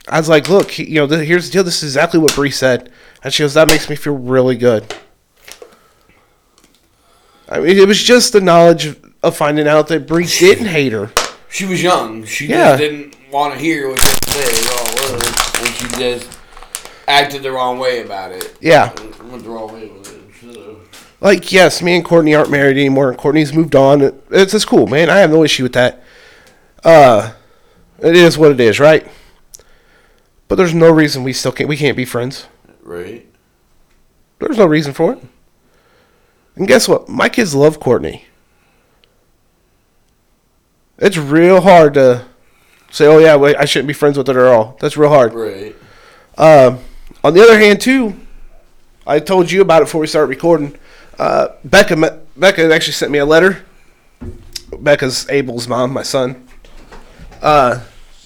[0.09, 1.63] I was like, look, you know, th- here's the deal.
[1.63, 2.91] This is exactly what Bree said.
[3.23, 4.93] And she goes, that makes me feel really good.
[7.47, 8.95] I mean, it was just the knowledge
[9.27, 11.11] of, finding out that Bree didn't hate her.
[11.49, 12.25] She was young.
[12.25, 12.77] She Yeah.
[12.77, 14.53] just didn't want to hear what you said.
[14.53, 15.61] Is all was.
[15.61, 16.39] And she just
[17.07, 18.55] acted the wrong way about it.
[18.61, 18.89] Yeah.
[19.29, 20.53] Went the wrong way with it.
[20.53, 20.79] So.
[21.21, 24.01] Like, yes, me and Courtney aren't married anymore, and Courtney's moved on.
[24.31, 25.09] It's, it's cool, man.
[25.09, 26.03] I have no issue with that.
[26.83, 27.33] Uh,
[27.99, 29.07] it is what it is, right?
[30.47, 32.47] But there's no reason we still can't we can't be friends.
[32.83, 33.25] Right.
[34.39, 35.19] There's no reason for it.
[36.55, 37.09] And guess what?
[37.09, 38.25] My kids love Courtney.
[40.97, 42.25] It's real hard to
[42.91, 45.33] say, "Oh yeah, wait, I shouldn't be friends with her at all." That's real hard.
[45.33, 45.75] Right.
[46.37, 46.79] Um,
[47.23, 48.15] on the other hand, too,
[49.05, 50.77] I told you about it before we started recording.
[51.17, 53.63] Uh, Becca, me- Becca actually sent me a letter.
[54.79, 56.47] Becca's Abel's mom, my son.
[57.41, 57.81] Uh,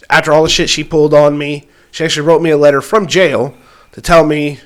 [0.10, 3.08] after all the shit she pulled on me, she actually wrote me a letter from
[3.08, 3.54] jail
[3.92, 4.60] to tell me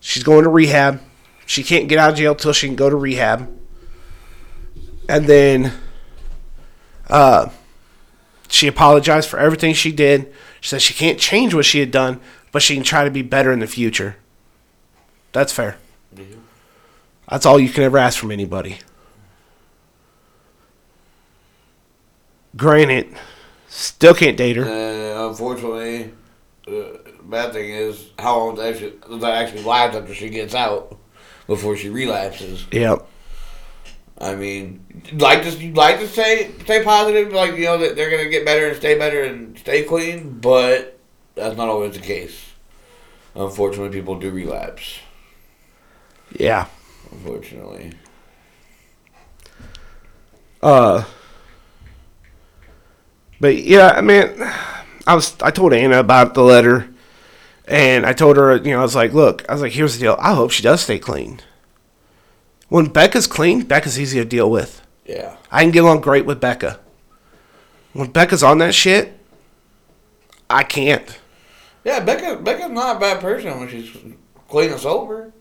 [0.00, 1.00] she's going to rehab.
[1.46, 3.48] She can't get out of jail till she can go to rehab.
[5.08, 5.72] And then,
[7.08, 7.48] uh,
[8.48, 10.32] she apologized for everything she did.
[10.60, 12.20] She said she can't change what she had done,
[12.52, 14.16] but she can try to be better in the future.
[15.32, 15.76] That's fair.
[17.28, 18.78] That's all you can ever ask from anybody.
[22.56, 23.14] Granted,
[23.68, 24.64] still can't date her.
[24.64, 26.12] Uh, unfortunately,
[26.64, 30.96] the bad thing is how long that actually, that actually lasts after she gets out
[31.46, 32.64] before she relapses.
[32.72, 33.06] Yep.
[34.18, 38.30] I mean, like to like to say stay positive, like you know that they're gonna
[38.30, 40.98] get better and stay better and stay clean, but
[41.34, 42.52] that's not always the case.
[43.34, 45.00] Unfortunately, people do relapse.
[46.32, 46.66] Yeah.
[47.12, 47.92] Unfortunately,
[50.62, 51.04] Uh.
[53.38, 54.24] But yeah, I mean,
[55.06, 56.88] I was I told Anna about the letter,
[57.68, 60.00] and I told her, you know, I was like, look, I was like, here's the
[60.00, 60.16] deal.
[60.18, 61.40] I hope she does stay clean.
[62.68, 64.82] When Becca's clean, Becca's easy to deal with.
[65.06, 66.80] yeah, I can get along great with Becca.
[67.92, 69.18] When Becca's on that shit,
[70.50, 71.18] I can't.
[71.84, 73.90] Yeah, Becca Becca's not a bad person when she's
[74.48, 75.32] clean and sober.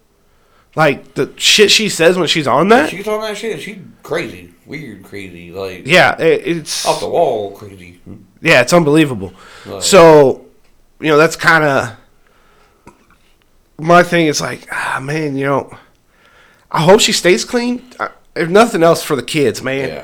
[0.76, 2.90] Like the shit she says when she's on that.
[2.90, 3.62] She's on that shit.
[3.62, 8.00] She's crazy, weird, crazy, like Yeah, it, it's off the wall, crazy.
[8.42, 9.34] yeah, it's unbelievable.
[9.66, 10.46] Like, So,
[11.00, 11.98] you know, that's kind of
[13.80, 14.28] my thing.
[14.28, 15.76] Is like, ah, man, you know,
[16.76, 17.90] I hope she stays clean.
[18.36, 19.88] If nothing else, for the kids, man.
[19.88, 20.04] yeah,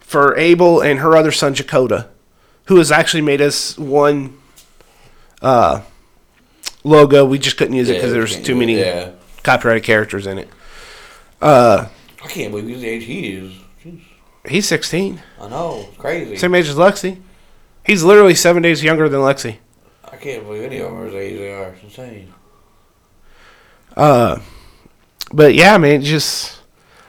[0.00, 2.08] For Abel and her other son, Jakota,
[2.64, 4.36] who has actually made us one
[5.40, 5.82] uh,
[6.82, 7.24] logo.
[7.24, 9.12] We just couldn't use it because we there's too many Yeah,
[9.44, 10.48] copyrighted characters in it.
[11.40, 11.86] Uh,
[12.24, 13.52] I can't believe he's the age he is.
[13.84, 14.00] Jeez.
[14.48, 16.36] he's 16, I know, it's crazy.
[16.36, 17.20] same age as Lexi.
[17.86, 19.58] He's literally seven days younger than Lexi.
[20.04, 21.68] I can't believe any of them are as age they are.
[21.68, 22.34] It's insane.
[23.96, 24.40] Uh,
[25.32, 26.58] but yeah, man, just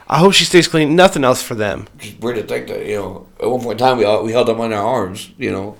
[0.08, 0.96] I hope she stays clean.
[0.96, 1.86] Nothing else for them.
[1.98, 3.26] Just weird to think that you know.
[3.40, 5.30] At one point in time, we all, we held them in our arms.
[5.38, 5.76] You know,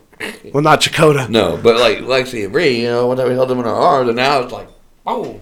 [0.53, 1.29] Well, not Chakota.
[1.29, 3.75] no, but like Lexi and Bree, you know, one time we held them in our
[3.75, 4.69] arms, and now it's like,
[5.07, 5.41] oh.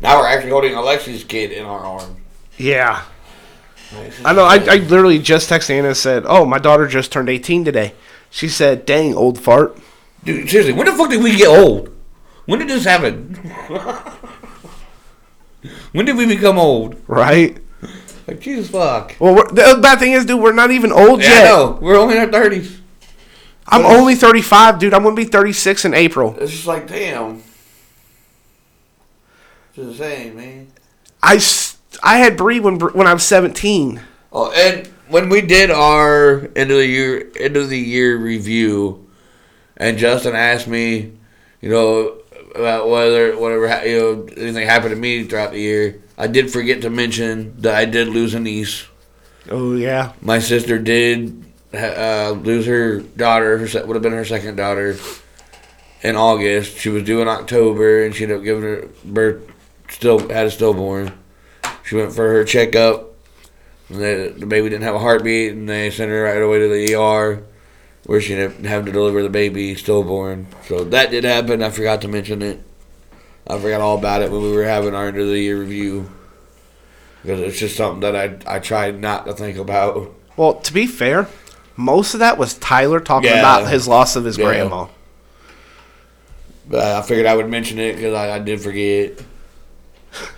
[0.00, 2.16] Now we're actually holding Alexi's kid in our arms.
[2.56, 3.02] Yeah,
[4.24, 4.44] I know.
[4.44, 7.94] I, I literally just texted Anna and said, "Oh, my daughter just turned 18 today."
[8.30, 9.76] She said, "Dang, old fart."
[10.24, 11.94] Dude, seriously, when the fuck did we get old?
[12.46, 13.34] When did this happen?
[15.92, 16.96] when did we become old?
[17.06, 17.58] Right.
[18.26, 19.14] Like Jesus fuck.
[19.18, 21.44] Well, the bad thing is, dude, we're not even old Yeah, I yet.
[21.44, 21.78] know.
[21.80, 22.80] We're only in our thirties.
[23.70, 24.94] I'm only 35, dude.
[24.94, 26.34] I'm gonna be 36 in April.
[26.40, 27.42] It's just like damn.
[29.74, 30.68] It's the same, man.
[31.22, 31.40] I,
[32.02, 34.00] I had Bree when when I was 17.
[34.32, 39.06] Oh, and when we did our end of the year end of the year review,
[39.76, 41.12] and Justin asked me,
[41.60, 42.18] you know,
[42.54, 46.82] about whether whatever you know anything happened to me throughout the year, I did forget
[46.82, 48.86] to mention that I did lose a niece.
[49.50, 50.12] Oh yeah.
[50.20, 53.58] My sister did uh, lose her daughter.
[53.58, 54.96] Her would have been her second daughter
[56.02, 56.78] in August.
[56.78, 59.50] She was due in October, and she ended up giving her birth.
[59.90, 61.12] Still had a stillborn.
[61.84, 63.14] She went for her checkup.
[63.88, 66.68] And the, the baby didn't have a heartbeat, and they sent her right away to
[66.68, 67.42] the ER,
[68.08, 70.46] where she ended up having to deliver the baby stillborn.
[70.66, 71.62] So that did happen.
[71.62, 72.58] I forgot to mention it.
[73.46, 76.10] I forgot all about it when we were having our end of the year review.
[77.22, 80.14] Because it's just something that I I tried not to think about.
[80.38, 81.28] Well, to be fair,
[81.76, 83.40] most of that was Tyler talking Yeah.
[83.40, 84.46] about his loss of his Yeah.
[84.46, 84.86] grandma.
[86.66, 89.18] But I figured I would mention it because I, I did forget.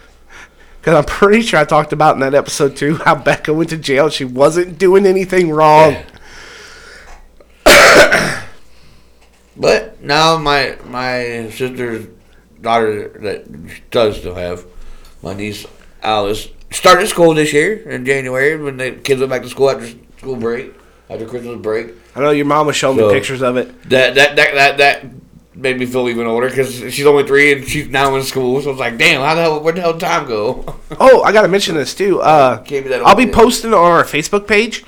[0.81, 3.77] Because I'm pretty sure I talked about in that episode too how Becca went to
[3.77, 4.09] jail.
[4.09, 5.93] She wasn't doing anything wrong.
[5.93, 6.03] Yeah.
[9.57, 12.07] but now my my sister's
[12.61, 14.64] daughter that does still have,
[15.22, 15.66] my niece
[16.03, 19.88] Alice, started school this year in January when the kids went back to school after
[20.18, 20.72] school break,
[21.09, 21.94] after Christmas break.
[22.14, 23.82] I know your mom was showing So- me pictures of it.
[23.90, 25.05] That that that that, that
[25.55, 28.61] made me feel even older because she's only three and she's now in school.
[28.62, 30.76] So it's like, damn, how the hell where the hell did time go?
[30.98, 32.20] Oh, I got to mention this too.
[32.20, 34.84] Uh, that I'll be posting on our Facebook page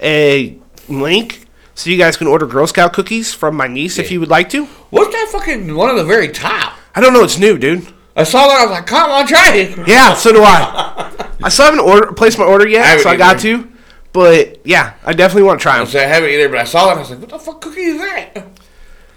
[0.00, 0.58] a
[0.88, 1.45] link
[1.76, 4.50] so you guys can order Girl Scout cookies from my niece if you would like
[4.50, 4.64] to.
[4.90, 6.72] What's that fucking one of the very top?
[6.94, 7.86] I don't know, it's new, dude.
[8.16, 8.60] I saw that.
[8.60, 9.86] I was like, come on, try it.
[9.86, 11.28] Yeah, so do I.
[11.42, 13.70] I still haven't order placed my order yet, haven't so I got to.
[14.14, 15.86] But yeah, I definitely want to try them.
[15.86, 16.90] So I haven't either, but I saw it.
[16.92, 18.46] and I was like, what the fuck cookie is that?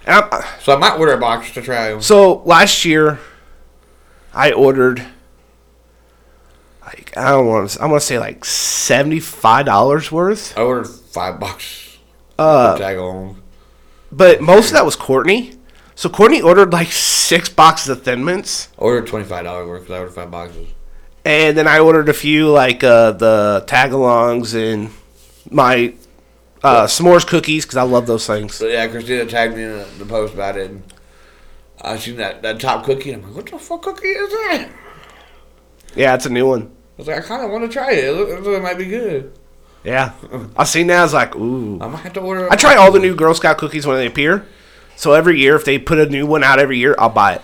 [0.05, 2.01] Uh, so I might order a box to try them.
[2.01, 3.20] So last year,
[4.34, 5.05] I ordered
[6.86, 7.82] like I don't want to.
[7.82, 10.57] I want to say like seventy five dollars worth.
[10.57, 11.89] I ordered five bucks.
[12.40, 13.42] Uh, tag along.
[14.12, 15.54] but most of that was Courtney.
[15.96, 19.82] So Courtney ordered like six boxes of Thin Mints, I ordered twenty five dollars worth
[19.82, 20.68] because I ordered five boxes.
[21.26, 24.92] and then I ordered a few like uh, the tagalongs and
[25.52, 25.94] my
[26.64, 28.56] uh, s'mores cookies because I love those things.
[28.56, 30.72] So yeah, Christina tagged me in the, the post about it.
[30.72, 30.84] And
[31.82, 34.70] I seen that, that top cookie, and I'm like, what the fuck cookie is that?
[35.96, 36.64] Yeah, it's a new one.
[36.64, 36.68] I
[36.98, 38.04] was like, I kind of want to try it.
[38.04, 39.34] It it might be good.
[39.84, 40.14] Yeah,
[40.58, 41.00] I see now.
[41.00, 41.80] I was like, ooh.
[41.82, 42.52] I might have to order.
[42.52, 44.46] I try all the new Girl Scout cookies when they appear.
[44.98, 47.42] So every year, if they put a new one out every year, I'll buy it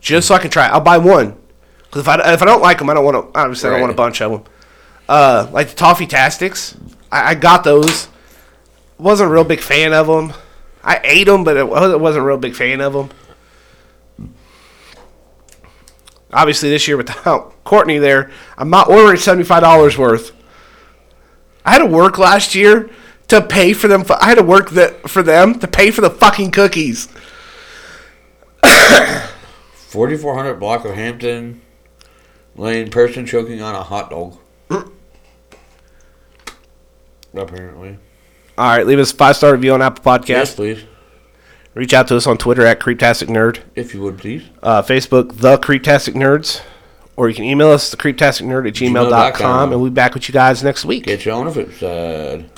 [0.00, 0.70] just so I can try it.
[0.70, 1.36] I'll buy one
[1.84, 3.38] because if I if I don't like them, I don't want to.
[3.38, 4.42] Obviously, I don't want a bunch of them.
[5.08, 6.76] Uh, like the toffee tastics,
[7.12, 8.08] I, I got those.
[8.98, 10.32] wasn't a real big fan of them.
[10.82, 13.10] I ate them, but it I wasn't a real big fan of them.
[16.32, 20.32] Obviously, this year without Courtney there, I'm not ordering seventy five dollars worth.
[21.64, 22.90] I had to work last year
[23.28, 24.04] to pay for them.
[24.20, 27.08] I had to work that for them to pay for the fucking cookies.
[29.72, 31.60] forty four hundred block of Hampton
[32.56, 34.38] Lane person choking on a hot dog.
[37.34, 37.98] Apparently,
[38.56, 40.28] All right, leave us a five star review on Apple Podcasts.
[40.28, 40.84] yes, please.
[41.74, 44.44] Reach out to us on Twitter at Creeptastic Nerd, If you would, please.
[44.62, 46.62] uh, Facebook, The Creeptastic Nerds,
[47.16, 49.72] or you can email us, the creeptasticnerd at gmail.com, Gmail.com.
[49.72, 51.04] and we'll be back with you guys next week.
[51.04, 52.50] Get you on the flip side.